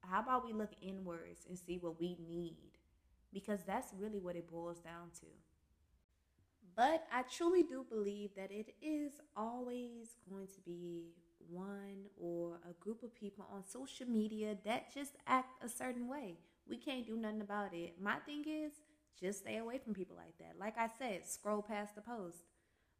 How 0.00 0.20
about 0.20 0.44
we 0.44 0.52
look 0.52 0.72
inwards 0.82 1.46
and 1.48 1.58
see 1.58 1.78
what 1.78 2.00
we 2.00 2.16
need? 2.28 2.72
Because 3.32 3.60
that's 3.66 3.92
really 3.98 4.18
what 4.18 4.36
it 4.36 4.50
boils 4.50 4.80
down 4.80 5.10
to. 5.20 5.26
But 6.74 7.06
I 7.12 7.22
truly 7.22 7.62
do 7.62 7.84
believe 7.88 8.30
that 8.36 8.50
it 8.50 8.74
is 8.82 9.12
always 9.36 10.16
going 10.28 10.48
to 10.48 10.60
be 10.64 11.12
one 11.50 12.06
or 12.20 12.60
a 12.68 12.72
group 12.82 13.02
of 13.02 13.14
people 13.14 13.46
on 13.52 13.64
social 13.66 14.06
media 14.06 14.56
that 14.64 14.92
just 14.94 15.12
act 15.26 15.62
a 15.64 15.68
certain 15.68 16.08
way. 16.08 16.36
We 16.68 16.76
can't 16.76 17.06
do 17.06 17.16
nothing 17.16 17.40
about 17.40 17.74
it. 17.74 17.94
My 18.00 18.16
thing 18.16 18.44
is 18.46 18.72
just 19.20 19.40
stay 19.40 19.58
away 19.58 19.78
from 19.78 19.94
people 19.94 20.16
like 20.16 20.38
that. 20.38 20.58
Like 20.58 20.78
I 20.78 20.88
said, 20.98 21.26
scroll 21.26 21.62
past 21.62 21.94
the 21.94 22.00
post. 22.02 22.38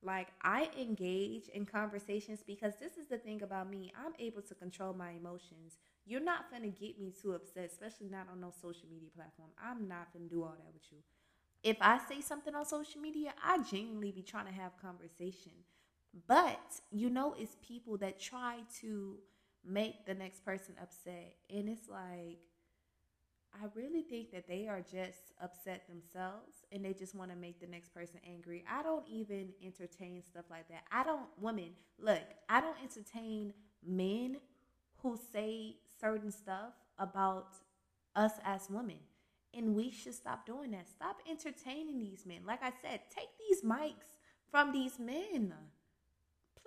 Like 0.03 0.29
I 0.43 0.69
engage 0.79 1.49
in 1.49 1.65
conversations 1.65 2.43
because 2.47 2.75
this 2.81 2.97
is 2.99 3.09
the 3.09 3.19
thing 3.19 3.43
about 3.43 3.71
me. 3.71 3.93
I'm 3.97 4.13
able 4.19 4.43
to 4.43 4.55
control 4.55 4.95
my 4.95 5.11
emotions. 5.13 5.79
You're 6.05 6.21
not 6.21 6.51
gonna 6.51 6.69
get 6.69 6.99
me 7.01 7.13
too 7.21 7.35
upset, 7.35 7.71
especially 7.71 8.09
not 8.09 8.27
on 8.33 8.41
no 8.41 8.51
social 8.51 8.89
media 8.91 9.11
platform. 9.15 9.51
I'm 9.63 9.87
not 9.89 10.13
gonna 10.13 10.29
do 10.29 10.43
all 10.43 10.57
that 10.59 10.73
with 10.75 10.83
you 10.91 10.99
if 11.63 11.77
I 11.81 11.99
say 12.09 12.21
something 12.21 12.55
on 12.55 12.67
social 12.67 13.01
media, 13.01 13.35
I 13.43 13.59
genuinely 13.63 14.11
be 14.11 14.23
trying 14.23 14.47
to 14.47 14.53
have 14.53 14.73
conversation. 14.81 15.53
But 16.27 16.81
you 16.91 17.11
know, 17.11 17.35
it's 17.39 17.57
people 17.67 17.97
that 17.99 18.21
try 18.21 18.61
to 18.81 19.17
make 19.65 20.07
the 20.07 20.15
next 20.15 20.45
person 20.45 20.75
upset. 20.81 21.37
And 21.51 21.69
it's 21.69 21.89
like, 21.89 22.39
I 23.55 23.67
really 23.75 24.03
think 24.03 24.33
that 24.33 24.49
they 24.49 24.67
are 24.67 24.81
just 24.81 25.33
upset 25.41 25.87
themselves 25.87 26.65
and 26.73 26.85
they 26.85 26.95
just 26.95 27.15
want 27.15 27.31
to 27.31 27.37
make 27.37 27.61
the 27.61 27.67
next 27.67 27.93
person 27.95 28.19
angry. 28.27 28.65
I 28.71 28.83
don't 28.83 29.07
even 29.07 29.51
entertain 29.65 30.23
stuff 30.23 30.47
like 30.51 30.69
that. 30.69 30.85
I 30.91 31.05
don't, 31.05 31.27
women, 31.39 31.71
look, 31.99 32.23
I 32.49 32.61
don't 32.61 32.77
entertain 32.83 33.53
men 33.87 34.39
who 35.03 35.19
say 35.33 35.77
certain 36.01 36.33
stuff 36.33 36.73
about 36.99 37.49
us 38.17 38.33
as 38.45 38.69
women. 38.71 38.99
And 39.55 39.75
we 39.75 39.91
should 39.91 40.15
stop 40.15 40.47
doing 40.47 40.71
that. 40.71 40.89
Stop 40.89 41.21
entertaining 41.29 41.99
these 41.99 42.25
men. 42.25 42.39
Like 42.47 42.63
I 42.63 42.73
said, 42.81 43.01
take 43.15 43.29
these 43.49 43.61
mics 43.61 44.17
from 44.51 44.73
these 44.73 44.99
men. 44.99 45.53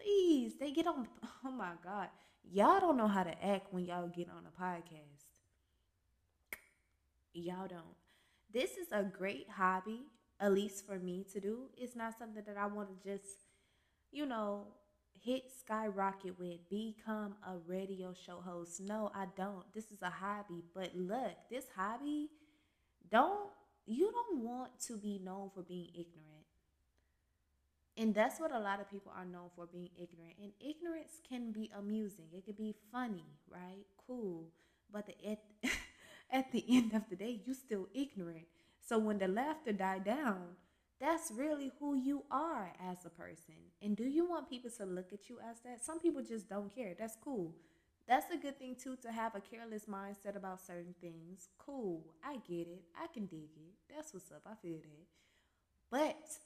Please. 0.05 0.53
They 0.59 0.71
get 0.71 0.87
on. 0.87 1.07
Oh 1.47 1.51
my 1.51 1.73
God. 1.83 2.09
Y'all 2.51 2.79
don't 2.79 2.97
know 2.97 3.07
how 3.07 3.23
to 3.23 3.45
act 3.45 3.73
when 3.73 3.85
y'all 3.85 4.07
get 4.07 4.29
on 4.29 4.43
a 4.47 4.63
podcast. 4.63 5.25
Y'all 7.33 7.67
don't. 7.67 7.95
This 8.51 8.71
is 8.77 8.87
a 8.91 9.03
great 9.03 9.47
hobby, 9.49 10.01
at 10.39 10.53
least 10.53 10.85
for 10.87 10.97
me 10.97 11.25
to 11.33 11.39
do. 11.39 11.69
It's 11.77 11.95
not 11.95 12.17
something 12.17 12.43
that 12.47 12.57
I 12.57 12.67
want 12.67 12.89
to 12.89 13.09
just, 13.09 13.47
you 14.11 14.25
know, 14.25 14.67
hit 15.23 15.43
skyrocket 15.59 16.39
with, 16.39 16.67
become 16.69 17.35
a 17.47 17.57
radio 17.67 18.13
show 18.13 18.41
host. 18.43 18.81
No, 18.81 19.11
I 19.15 19.27
don't. 19.37 19.71
This 19.73 19.91
is 19.91 20.01
a 20.01 20.09
hobby. 20.09 20.63
But 20.73 20.95
look, 20.95 21.33
this 21.51 21.65
hobby 21.75 22.29
don't 23.11 23.49
you 23.87 24.11
don't 24.11 24.43
want 24.43 24.79
to 24.87 24.97
be 24.97 25.19
known 25.23 25.51
for 25.53 25.61
being 25.61 25.89
ignorant. 25.93 26.34
And 27.97 28.13
that's 28.13 28.39
what 28.39 28.51
a 28.51 28.59
lot 28.59 28.81
of 28.81 28.89
people 28.91 29.11
are 29.15 29.25
known 29.25 29.49
for 29.55 29.65
being 29.65 29.89
ignorant. 29.95 30.35
And 30.41 30.51
ignorance 30.59 31.21
can 31.27 31.51
be 31.51 31.71
amusing. 31.77 32.25
It 32.33 32.43
can 32.43 32.55
be 32.55 32.75
funny, 32.91 33.23
right? 33.49 33.85
Cool. 34.05 34.45
But 34.91 35.07
the, 35.07 35.31
at, 35.31 35.39
at 36.31 36.51
the 36.51 36.63
end 36.69 36.93
of 36.93 37.03
the 37.09 37.15
day, 37.15 37.39
you're 37.45 37.55
still 37.55 37.87
ignorant. 37.93 38.45
So 38.81 38.99
when 38.99 39.17
the 39.17 39.27
laughter 39.27 39.71
die 39.71 39.99
down, 39.99 40.43
that's 40.99 41.31
really 41.31 41.71
who 41.79 41.95
you 41.95 42.23
are 42.31 42.71
as 42.89 43.05
a 43.05 43.09
person. 43.09 43.55
And 43.81 43.95
do 43.95 44.03
you 44.03 44.27
want 44.29 44.49
people 44.49 44.71
to 44.71 44.85
look 44.85 45.11
at 45.13 45.29
you 45.29 45.39
as 45.49 45.59
that? 45.61 45.83
Some 45.83 45.99
people 45.99 46.21
just 46.21 46.49
don't 46.49 46.73
care. 46.73 46.95
That's 46.97 47.17
cool. 47.23 47.53
That's 48.07 48.31
a 48.31 48.37
good 48.37 48.59
thing 48.59 48.75
too 48.75 48.95
to 48.97 49.11
have 49.11 49.33
a 49.35 49.41
careless 49.41 49.85
mindset 49.85 50.35
about 50.35 50.65
certain 50.65 50.93
things. 51.01 51.49
Cool, 51.57 52.05
I 52.23 52.35
get 52.47 52.67
it. 52.67 52.83
I 52.95 53.07
can 53.11 53.25
dig 53.25 53.49
it. 53.55 53.73
That's 53.93 54.13
what's 54.13 54.31
up. 54.31 54.43
I 54.45 54.53
feel 54.61 54.77
that. 54.77 55.07
But 55.89 56.37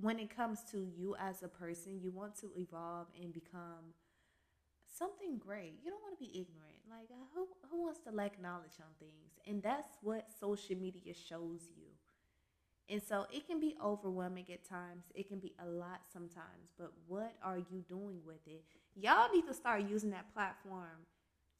when 0.00 0.18
it 0.18 0.34
comes 0.34 0.60
to 0.72 0.78
you 0.78 1.14
as 1.20 1.42
a 1.42 1.48
person, 1.48 2.00
you 2.02 2.10
want 2.10 2.38
to 2.40 2.50
evolve 2.56 3.06
and 3.20 3.32
become 3.32 3.94
something 4.98 5.38
great. 5.38 5.74
You 5.82 5.90
don't 5.90 6.02
want 6.02 6.18
to 6.18 6.24
be 6.24 6.30
ignorant. 6.38 6.78
Like 6.90 7.08
uh, 7.10 7.24
who 7.34 7.48
who 7.70 7.82
wants 7.82 8.00
to 8.00 8.10
lack 8.10 8.40
knowledge 8.40 8.78
on 8.80 8.92
things? 8.98 9.38
And 9.46 9.62
that's 9.62 9.96
what 10.02 10.26
social 10.38 10.76
media 10.76 11.14
shows 11.14 11.62
you. 11.76 11.86
And 12.88 13.02
so 13.02 13.26
it 13.32 13.46
can 13.46 13.60
be 13.60 13.76
overwhelming 13.82 14.46
at 14.52 14.68
times. 14.68 15.06
It 15.14 15.28
can 15.28 15.38
be 15.38 15.54
a 15.58 15.66
lot 15.66 16.00
sometimes. 16.12 16.74
But 16.78 16.92
what 17.06 17.34
are 17.42 17.58
you 17.58 17.82
doing 17.88 18.20
with 18.26 18.46
it? 18.46 18.62
Y'all 18.94 19.32
need 19.32 19.46
to 19.46 19.54
start 19.54 19.88
using 19.88 20.10
that 20.10 20.32
platform 20.34 21.06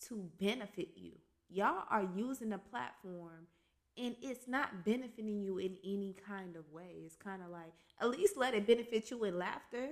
to 0.08 0.28
benefit 0.38 0.88
you. 0.96 1.12
Y'all 1.48 1.84
are 1.90 2.06
using 2.14 2.50
the 2.50 2.58
platform 2.58 3.46
and 3.96 4.16
it's 4.22 4.48
not 4.48 4.84
benefiting 4.84 5.40
you 5.40 5.58
in 5.58 5.76
any 5.84 6.16
kind 6.26 6.56
of 6.56 6.70
way. 6.72 7.02
It's 7.04 7.16
kind 7.16 7.42
of 7.42 7.50
like, 7.50 7.72
at 8.00 8.10
least 8.10 8.36
let 8.36 8.54
it 8.54 8.66
benefit 8.66 9.10
you 9.10 9.24
in 9.24 9.38
laughter. 9.38 9.90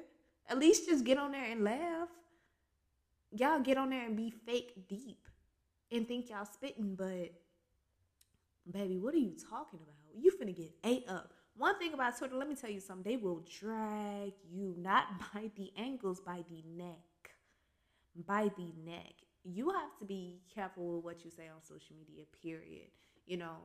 At 0.49 0.59
least 0.59 0.89
just 0.89 1.05
get 1.05 1.19
on 1.19 1.33
there 1.33 1.45
and 1.45 1.63
laugh. 1.63 2.09
Y'all 3.31 3.61
get 3.61 3.79
on 3.79 3.91
there 3.91 4.05
and 4.05 4.17
be 4.17 4.31
fake 4.31 4.89
deep 4.89 5.29
and 5.91 6.07
think 6.07 6.31
y'all 6.31 6.45
spitting, 6.45 6.95
but 6.97 7.33
baby, 8.71 8.99
what 8.99 9.15
are 9.15 9.19
you 9.19 9.35
talking 9.51 9.79
about? 9.83 10.21
You 10.21 10.33
finna 10.33 10.57
get 10.57 10.73
ate 10.85 11.09
up. 11.09 11.33
One 11.57 11.79
thing 11.79 11.93
about 11.93 12.17
Twitter, 12.17 12.35
let 12.35 12.49
me 12.49 12.55
tell 12.55 12.71
you 12.71 12.81
something. 12.81 13.11
They 13.11 13.17
will 13.19 13.45
drag 13.61 14.33
you 14.51 14.75
not 14.79 15.07
by 15.35 15.51
the 15.57 15.71
ankles, 15.77 16.21
by 16.21 16.45
the 16.51 16.63
neck. 16.77 16.97
By 18.27 18.51
the 18.57 18.73
neck. 18.85 19.15
You 19.45 19.71
have 19.71 19.97
to 19.99 20.05
be 20.05 20.41
careful 20.55 20.97
with 20.97 21.05
what 21.05 21.25
you 21.25 21.31
say 21.31 21.49
on 21.49 21.63
social 21.63 21.97
media, 21.97 22.25
period. 22.43 22.89
You 23.27 23.39
know, 23.39 23.57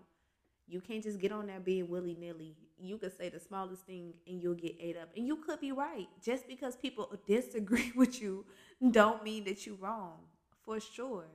You 0.67 0.82
can't 0.82 1.01
just 1.03 1.19
get 1.19 1.32
on 1.32 1.47
there 1.47 1.62
being 1.62 1.88
willy 1.89 2.15
nilly. 2.19 2.56
You 2.77 2.97
could 2.97 3.17
say 3.17 3.30
the 3.30 3.39
smallest 3.39 3.84
thing 3.84 4.13
and 4.27 4.41
you'll 4.41 4.53
get 4.53 4.75
ate 4.80 4.97
up. 4.97 5.10
And 5.15 5.25
you 5.25 5.38
could 5.38 5.62
be 5.62 5.71
right. 5.71 6.08
Just 6.21 6.47
because 6.47 6.75
people 6.75 7.10
disagree 7.27 7.93
with 7.95 8.21
you 8.21 8.45
don't 8.91 9.23
mean 9.23 9.45
that 9.45 9.65
you're 9.65 9.75
wrong. 9.75 10.17
For 10.63 10.80
sure. 10.82 11.27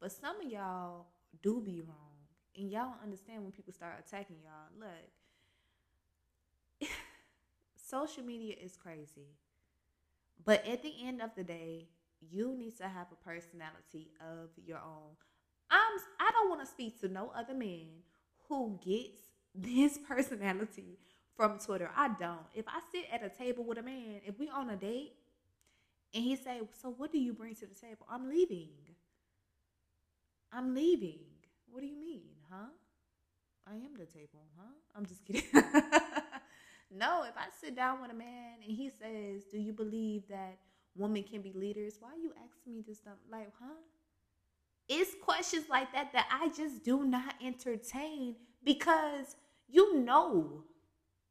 But 0.00 0.10
some 0.10 0.40
of 0.44 0.50
y'all 0.50 1.06
do 1.42 1.62
be 1.64 1.80
wrong. 1.80 1.96
And 2.56 2.70
y'all 2.70 2.94
understand 3.02 3.42
when 3.42 3.52
people 3.52 3.72
start 3.72 4.04
attacking 4.04 4.36
y'all. 4.42 4.88
Look, 6.80 6.90
social 7.76 8.24
media 8.24 8.56
is 8.60 8.76
crazy. 8.76 9.28
But 10.44 10.66
at 10.66 10.82
the 10.82 10.92
end 11.04 11.22
of 11.22 11.30
the 11.36 11.44
day, 11.44 11.86
you 12.20 12.56
need 12.56 12.76
to 12.78 12.84
have 12.88 13.06
a 13.12 13.24
personality 13.24 14.10
of 14.20 14.50
your 14.66 14.78
own. 14.78 15.16
I'm 15.70 15.98
I 16.20 16.30
don't 16.32 16.48
want 16.50 16.60
to 16.60 16.66
speak 16.66 17.00
to 17.00 17.08
no 17.08 17.32
other 17.34 17.54
man 17.54 18.02
who 18.56 18.78
gets 18.84 19.20
this 19.54 19.98
personality 20.08 20.98
from 21.36 21.58
Twitter. 21.58 21.90
I 21.96 22.08
don't. 22.20 22.46
If 22.54 22.66
I 22.68 22.80
sit 22.92 23.06
at 23.12 23.24
a 23.24 23.28
table 23.28 23.64
with 23.64 23.78
a 23.78 23.82
man, 23.82 24.20
if 24.26 24.38
we 24.38 24.48
on 24.48 24.70
a 24.70 24.76
date 24.76 25.14
and 26.14 26.22
he 26.22 26.36
say, 26.36 26.60
"So 26.80 26.90
what 26.90 27.12
do 27.12 27.18
you 27.18 27.32
bring 27.32 27.54
to 27.56 27.66
the 27.66 27.74
table?" 27.74 28.06
I'm 28.10 28.28
leaving. 28.28 28.70
I'm 30.52 30.74
leaving. 30.74 31.20
What 31.70 31.80
do 31.80 31.86
you 31.86 31.98
mean, 31.98 32.28
huh? 32.50 32.68
I 33.66 33.74
am 33.76 33.94
the 33.98 34.06
table, 34.06 34.44
huh? 34.58 34.74
I'm 34.94 35.06
just 35.06 35.24
kidding. 35.24 35.44
no, 36.90 37.24
if 37.24 37.36
I 37.36 37.46
sit 37.60 37.74
down 37.74 38.02
with 38.02 38.10
a 38.10 38.14
man 38.14 38.56
and 38.62 38.76
he 38.76 38.90
says, 38.90 39.44
"Do 39.50 39.58
you 39.58 39.72
believe 39.72 40.28
that 40.28 40.58
women 40.94 41.22
can 41.22 41.40
be 41.40 41.52
leaders?" 41.54 41.96
Why 42.00 42.10
are 42.10 42.22
you 42.22 42.32
asking 42.44 42.74
me 42.74 42.82
this 42.86 42.98
stuff? 42.98 43.16
Like, 43.30 43.50
huh? 43.58 43.80
It's 44.94 45.14
questions 45.22 45.66
like 45.70 45.92
that 45.94 46.12
that 46.12 46.28
I 46.30 46.48
just 46.50 46.84
do 46.84 47.04
not 47.04 47.34
entertain 47.42 48.36
because 48.62 49.36
you 49.68 49.98
know 50.00 50.64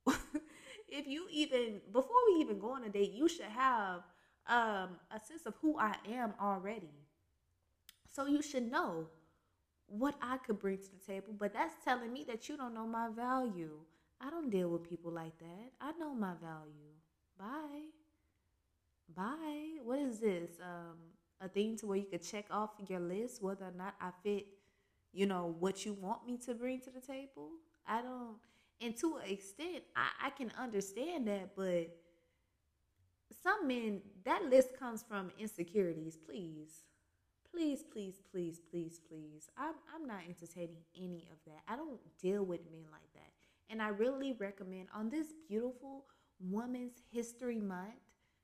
if 0.89 1.07
you 1.07 1.27
even 1.31 1.81
before 1.91 2.17
we 2.33 2.41
even 2.41 2.59
go 2.59 2.71
on 2.71 2.83
a 2.85 2.89
date, 2.89 3.11
you 3.11 3.27
should 3.29 3.45
have 3.45 4.01
um, 4.47 4.89
a 5.11 5.19
sense 5.23 5.45
of 5.45 5.55
who 5.61 5.77
I 5.77 5.95
am 6.11 6.33
already. 6.41 6.89
So 8.13 8.25
you 8.27 8.41
should 8.41 8.71
know 8.71 9.07
what 9.87 10.15
I 10.21 10.37
could 10.37 10.59
bring 10.59 10.77
to 10.77 10.91
the 10.91 11.05
table, 11.13 11.33
but 11.37 11.53
that's 11.53 11.75
telling 11.83 12.13
me 12.13 12.25
that 12.27 12.49
you 12.49 12.57
don't 12.57 12.73
know 12.73 12.87
my 12.87 13.09
value. 13.09 13.77
I 14.21 14.29
don't 14.29 14.49
deal 14.49 14.69
with 14.69 14.89
people 14.89 15.11
like 15.11 15.37
that. 15.39 15.71
I 15.81 15.91
know 15.99 16.13
my 16.13 16.33
value. 16.41 16.93
Bye. 17.37 17.89
Bye. 19.15 19.79
What 19.83 19.99
is 19.99 20.19
this? 20.19 20.51
Um, 20.61 20.97
a 21.41 21.47
thing 21.47 21.77
to 21.77 21.87
where 21.87 21.97
you 21.97 22.05
could 22.05 22.23
check 22.23 22.45
off 22.51 22.71
your 22.87 22.99
list 22.99 23.41
whether 23.41 23.65
or 23.65 23.73
not 23.75 23.95
I 23.99 24.11
fit, 24.23 24.47
you 25.11 25.25
know, 25.25 25.55
what 25.59 25.85
you 25.85 25.93
want 25.93 26.25
me 26.25 26.37
to 26.45 26.53
bring 26.53 26.79
to 26.81 26.91
the 26.91 27.01
table. 27.01 27.49
I 27.87 28.01
don't, 28.01 28.37
and 28.79 28.95
to 28.97 29.17
an 29.23 29.31
extent, 29.31 29.83
I, 29.95 30.27
I 30.27 30.29
can 30.29 30.51
understand 30.59 31.27
that, 31.27 31.55
but 31.55 31.89
some 33.43 33.67
men, 33.67 34.01
that 34.25 34.43
list 34.45 34.77
comes 34.77 35.03
from 35.07 35.31
insecurities. 35.39 36.17
Please, 36.17 36.83
please, 37.51 37.83
please, 37.91 38.21
please, 38.31 38.59
please, 38.69 38.99
please. 39.09 39.49
I'm, 39.57 39.75
I'm 39.95 40.07
not 40.07 40.21
entertaining 40.27 40.83
any 40.95 41.27
of 41.31 41.37
that. 41.45 41.61
I 41.67 41.75
don't 41.75 41.99
deal 42.21 42.43
with 42.43 42.61
men 42.71 42.85
like 42.91 43.11
that. 43.13 43.31
And 43.69 43.81
I 43.81 43.89
really 43.89 44.33
recommend 44.33 44.87
on 44.93 45.09
this 45.09 45.27
beautiful 45.47 46.05
Women's 46.39 47.03
History 47.11 47.59
Month, 47.59 47.99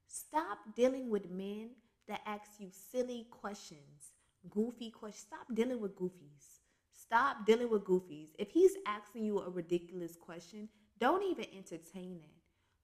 stop 0.07 0.59
dealing 0.75 1.09
with 1.09 1.29
men 1.29 1.71
that 2.07 2.21
asks 2.25 2.59
you 2.59 2.69
silly 2.91 3.27
questions, 3.31 4.15
goofy 4.49 4.91
questions. 4.91 5.25
Stop 5.27 5.47
dealing 5.53 5.81
with 5.81 5.95
goofies. 5.95 6.61
Stop 6.91 7.45
dealing 7.45 7.69
with 7.69 7.83
goofies. 7.83 8.29
If 8.37 8.49
he's 8.49 8.73
asking 8.85 9.25
you 9.25 9.39
a 9.39 9.49
ridiculous 9.49 10.15
question, 10.15 10.69
don't 10.99 11.23
even 11.23 11.45
entertain 11.55 12.19
it. 12.23 12.31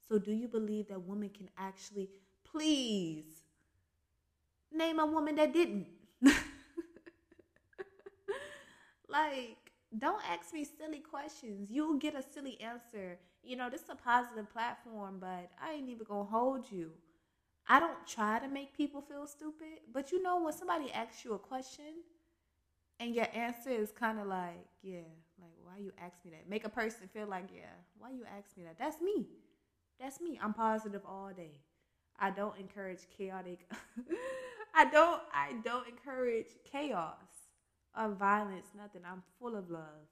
So, 0.08 0.20
do 0.20 0.32
you 0.32 0.48
believe 0.48 0.88
that 0.90 1.02
women 1.02 1.30
can 1.30 1.50
actually, 1.58 2.10
please, 2.44 3.44
name 4.72 5.00
a 5.00 5.06
woman 5.06 5.36
that 5.36 5.54
didn't? 5.54 5.88
like, 9.08 9.58
don't 9.98 10.22
ask 10.30 10.54
me 10.54 10.66
silly 10.66 11.00
questions. 11.00 11.70
You'll 11.72 11.98
get 11.98 12.16
a 12.16 12.24
silly 12.24 12.60
answer. 12.62 13.20
You 13.44 13.56
know, 13.56 13.70
this 13.70 13.82
is 13.82 13.90
a 13.90 13.96
positive 13.96 14.52
platform, 14.52 15.18
but 15.20 15.52
I 15.62 15.74
ain't 15.74 15.90
even 15.90 16.06
gonna 16.08 16.24
hold 16.24 16.72
you. 16.72 16.92
I 17.68 17.80
don't 17.80 18.06
try 18.06 18.40
to 18.40 18.48
make 18.48 18.76
people 18.76 19.02
feel 19.02 19.26
stupid, 19.26 19.80
but 19.94 20.12
you 20.12 20.22
know 20.22 20.42
when 20.44 20.54
somebody 20.54 20.92
asks 20.92 21.24
you 21.24 21.34
a 21.34 21.40
question 21.40 22.04
and 23.00 23.16
your 23.16 23.28
answer 23.34 23.70
is 23.70 23.92
kind 23.92 24.20
of 24.20 24.28
like, 24.28 24.66
yeah, 24.82 25.00
like 25.40 25.52
why 25.64 25.78
you 25.78 25.92
ask 25.98 26.18
me 26.26 26.32
that? 26.32 26.50
Make 26.50 26.66
a 26.66 26.70
person 26.70 27.08
feel 27.14 27.28
like, 27.28 27.46
yeah, 27.54 27.72
why 27.98 28.12
you 28.12 28.24
ask 28.38 28.56
me 28.58 28.64
that? 28.64 28.78
That's 28.78 29.02
me. 29.02 29.28
That's 30.00 30.20
me. 30.20 30.40
I'm 30.42 30.54
positive 30.54 31.02
all 31.08 31.32
day. 31.36 31.60
I 32.20 32.32
don't 32.32 32.58
encourage 32.60 33.00
chaotic. 33.18 33.68
I 34.76 34.86
don't 34.86 35.22
I 35.34 35.54
don't 35.64 35.88
encourage 35.88 36.48
chaos 36.70 37.16
or 37.98 38.10
violence, 38.10 38.68
nothing. 38.76 39.02
I'm 39.10 39.24
full 39.40 39.56
of 39.56 39.70
love. 39.70 40.08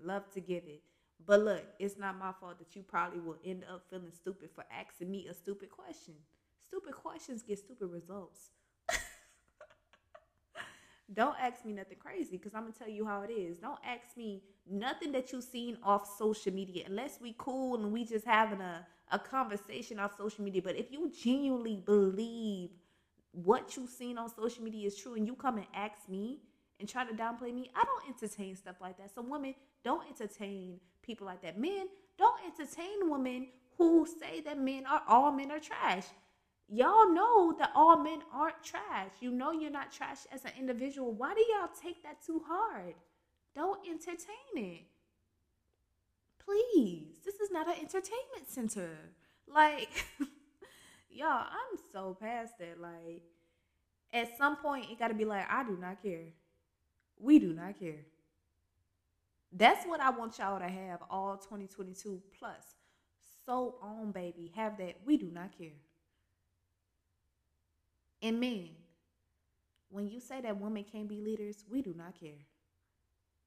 Love 0.00 0.30
to 0.32 0.40
give 0.40 0.64
it. 0.66 0.82
But 1.24 1.40
look, 1.40 1.64
it's 1.78 1.98
not 1.98 2.18
my 2.18 2.32
fault 2.40 2.58
that 2.58 2.74
you 2.74 2.82
probably 2.82 3.20
will 3.20 3.38
end 3.44 3.64
up 3.72 3.84
feeling 3.90 4.12
stupid 4.12 4.50
for 4.54 4.64
asking 4.70 5.10
me 5.10 5.28
a 5.28 5.34
stupid 5.34 5.70
question. 5.70 6.14
Stupid 6.72 6.94
questions 6.94 7.42
get 7.42 7.58
stupid 7.58 7.86
results. 7.88 8.48
Don't 11.12 11.36
ask 11.38 11.66
me 11.66 11.74
nothing 11.74 11.98
crazy 11.98 12.38
because 12.38 12.54
I'm 12.54 12.62
gonna 12.62 12.72
tell 12.72 12.88
you 12.88 13.04
how 13.04 13.20
it 13.20 13.30
is. 13.30 13.58
Don't 13.58 13.78
ask 13.84 14.16
me 14.16 14.42
nothing 14.66 15.12
that 15.12 15.30
you've 15.32 15.44
seen 15.44 15.76
off 15.82 16.16
social 16.16 16.50
media 16.50 16.84
unless 16.86 17.18
we 17.20 17.34
cool 17.36 17.74
and 17.74 17.92
we 17.92 18.06
just 18.06 18.24
having 18.24 18.62
a, 18.62 18.86
a 19.10 19.18
conversation 19.18 19.98
off 19.98 20.16
social 20.16 20.42
media. 20.42 20.62
But 20.62 20.76
if 20.76 20.90
you 20.90 21.12
genuinely 21.22 21.76
believe 21.76 22.70
what 23.32 23.76
you've 23.76 23.90
seen 23.90 24.16
on 24.16 24.34
social 24.34 24.64
media 24.64 24.86
is 24.86 24.96
true 24.96 25.14
and 25.14 25.26
you 25.26 25.34
come 25.34 25.58
and 25.58 25.66
ask 25.74 26.08
me 26.08 26.38
and 26.80 26.88
try 26.88 27.04
to 27.04 27.12
downplay 27.12 27.52
me, 27.52 27.70
I 27.76 27.84
don't 27.84 28.08
entertain 28.08 28.56
stuff 28.56 28.76
like 28.80 28.96
that. 28.96 29.14
So 29.14 29.20
women, 29.20 29.54
don't 29.84 30.08
entertain 30.08 30.80
people 31.02 31.26
like 31.26 31.42
that. 31.42 31.60
Men, 31.60 31.88
don't 32.16 32.40
entertain 32.46 33.10
women 33.10 33.48
who 33.76 34.06
say 34.06 34.40
that 34.40 34.58
men 34.58 34.86
are 34.86 35.02
all 35.06 35.32
men 35.32 35.50
are 35.50 35.60
trash 35.60 36.04
y'all 36.68 37.12
know 37.12 37.54
that 37.58 37.72
all 37.74 37.96
men 37.96 38.20
aren't 38.32 38.62
trash. 38.62 39.10
You 39.20 39.30
know 39.30 39.52
you're 39.52 39.70
not 39.70 39.92
trash 39.92 40.18
as 40.32 40.44
an 40.44 40.52
individual. 40.58 41.12
Why 41.12 41.34
do 41.34 41.40
y'all 41.40 41.70
take 41.82 42.02
that 42.02 42.24
too 42.24 42.42
hard? 42.46 42.94
Don't 43.54 43.80
entertain 43.86 44.54
it. 44.54 44.84
Please. 46.44 47.18
This 47.24 47.36
is 47.36 47.50
not 47.50 47.68
an 47.68 47.74
entertainment 47.80 48.48
center. 48.48 48.90
Like, 49.46 50.06
y'all, 51.10 51.46
I'm 51.46 51.78
so 51.92 52.16
past 52.20 52.58
that. 52.58 52.80
Like, 52.80 53.22
at 54.12 54.36
some 54.36 54.56
point, 54.56 54.86
it 54.90 54.98
got 54.98 55.08
to 55.08 55.14
be 55.14 55.24
like, 55.24 55.46
I 55.50 55.64
do 55.64 55.76
not 55.80 56.02
care. 56.02 56.32
We 57.18 57.38
do 57.38 57.52
not 57.52 57.78
care. 57.78 58.06
That's 59.52 59.86
what 59.86 60.00
I 60.00 60.10
want 60.10 60.38
y'all 60.38 60.58
to 60.58 60.68
have 60.68 61.00
all 61.10 61.36
2022 61.36 62.22
plus. 62.38 62.74
So 63.44 63.76
on, 63.82 64.12
baby. 64.12 64.52
Have 64.56 64.78
that. 64.78 64.96
We 65.04 65.16
do 65.16 65.30
not 65.32 65.56
care. 65.56 65.76
And 68.22 68.38
men, 68.38 68.70
when 69.90 70.08
you 70.08 70.20
say 70.20 70.40
that 70.40 70.58
women 70.58 70.84
can't 70.90 71.08
be 71.08 71.20
leaders, 71.20 71.64
we 71.68 71.82
do 71.82 71.92
not 71.96 72.18
care. 72.18 72.38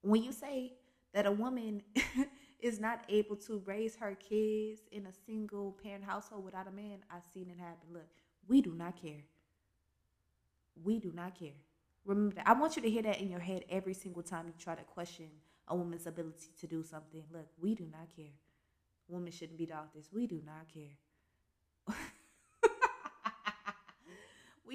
When 0.02 0.22
you 0.22 0.32
say 0.32 0.74
that 1.14 1.26
a 1.26 1.32
woman 1.32 1.82
is 2.60 2.80
not 2.80 3.04
able 3.10 3.38
to 3.38 3.62
raise 3.66 3.96
her 3.96 4.16
kids 4.16 4.82
in 4.92 5.08
a 5.08 5.14
single 5.26 5.76
parent 5.82 6.04
household 6.04 6.44
without 6.44 6.68
a 6.68 6.72
man, 6.72 7.00
I've 7.10 7.24
seen 7.34 7.50
it 7.50 7.58
happen. 7.58 7.88
Look, 7.92 8.08
we 8.48 8.62
do 8.62 8.74
not 8.76 9.02
care. 9.02 9.24
We 10.84 11.00
do 11.00 11.12
not 11.16 11.40
care. 11.40 11.58
Remember. 12.06 12.42
I 12.46 12.54
want 12.54 12.76
you 12.76 12.82
to 12.84 12.90
hear 12.90 13.02
that 13.04 13.20
in 13.20 13.30
your 13.30 13.40
head 13.40 13.64
every 13.70 13.94
single 13.94 14.22
time 14.22 14.46
you 14.48 14.54
try 14.60 14.76
to 14.76 14.84
question 14.84 15.28
a 15.68 15.76
woman's 15.76 16.06
ability 16.06 16.50
to 16.60 16.68
do 16.68 16.84
something. 16.84 17.24
Look, 17.32 17.48
we 17.60 17.74
do 17.74 17.86
not 17.92 18.16
care. 18.16 18.34
Women 19.08 19.32
shouldn't 19.32 19.58
be 19.58 19.66
doctors. 19.66 20.10
We 20.14 20.28
do 20.28 20.42
not 20.46 20.68
care. 20.72 21.96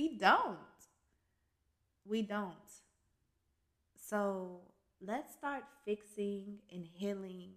We 0.00 0.16
don't. 0.16 0.56
We 2.08 2.22
don't. 2.22 2.54
So 3.94 4.62
let's 4.98 5.34
start 5.34 5.64
fixing 5.84 6.60
and 6.72 6.86
healing 6.90 7.50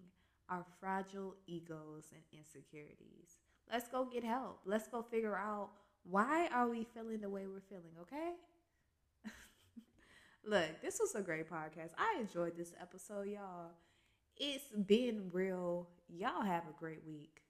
our 0.50 0.62
fragile 0.78 1.36
egos 1.46 2.12
and 2.12 2.20
insecurities. 2.38 3.38
Let's 3.72 3.88
go 3.88 4.04
get 4.04 4.24
help. 4.24 4.60
Let's 4.66 4.88
go 4.88 5.00
figure 5.00 5.38
out 5.38 5.70
why 6.02 6.48
are 6.48 6.68
we 6.68 6.86
feeling 6.92 7.22
the 7.22 7.30
way 7.30 7.46
we're 7.46 7.62
feeling, 7.62 7.96
okay? 8.02 8.32
Look, 10.44 10.82
this 10.82 10.98
was 11.00 11.14
a 11.14 11.22
great 11.22 11.50
podcast. 11.50 11.92
I 11.96 12.20
enjoyed 12.20 12.58
this 12.58 12.74
episode, 12.78 13.26
y'all. 13.26 13.70
It's 14.36 14.68
been 14.86 15.30
real. 15.32 15.88
Y'all 16.10 16.42
have 16.42 16.64
a 16.64 16.78
great 16.78 17.06
week. 17.06 17.43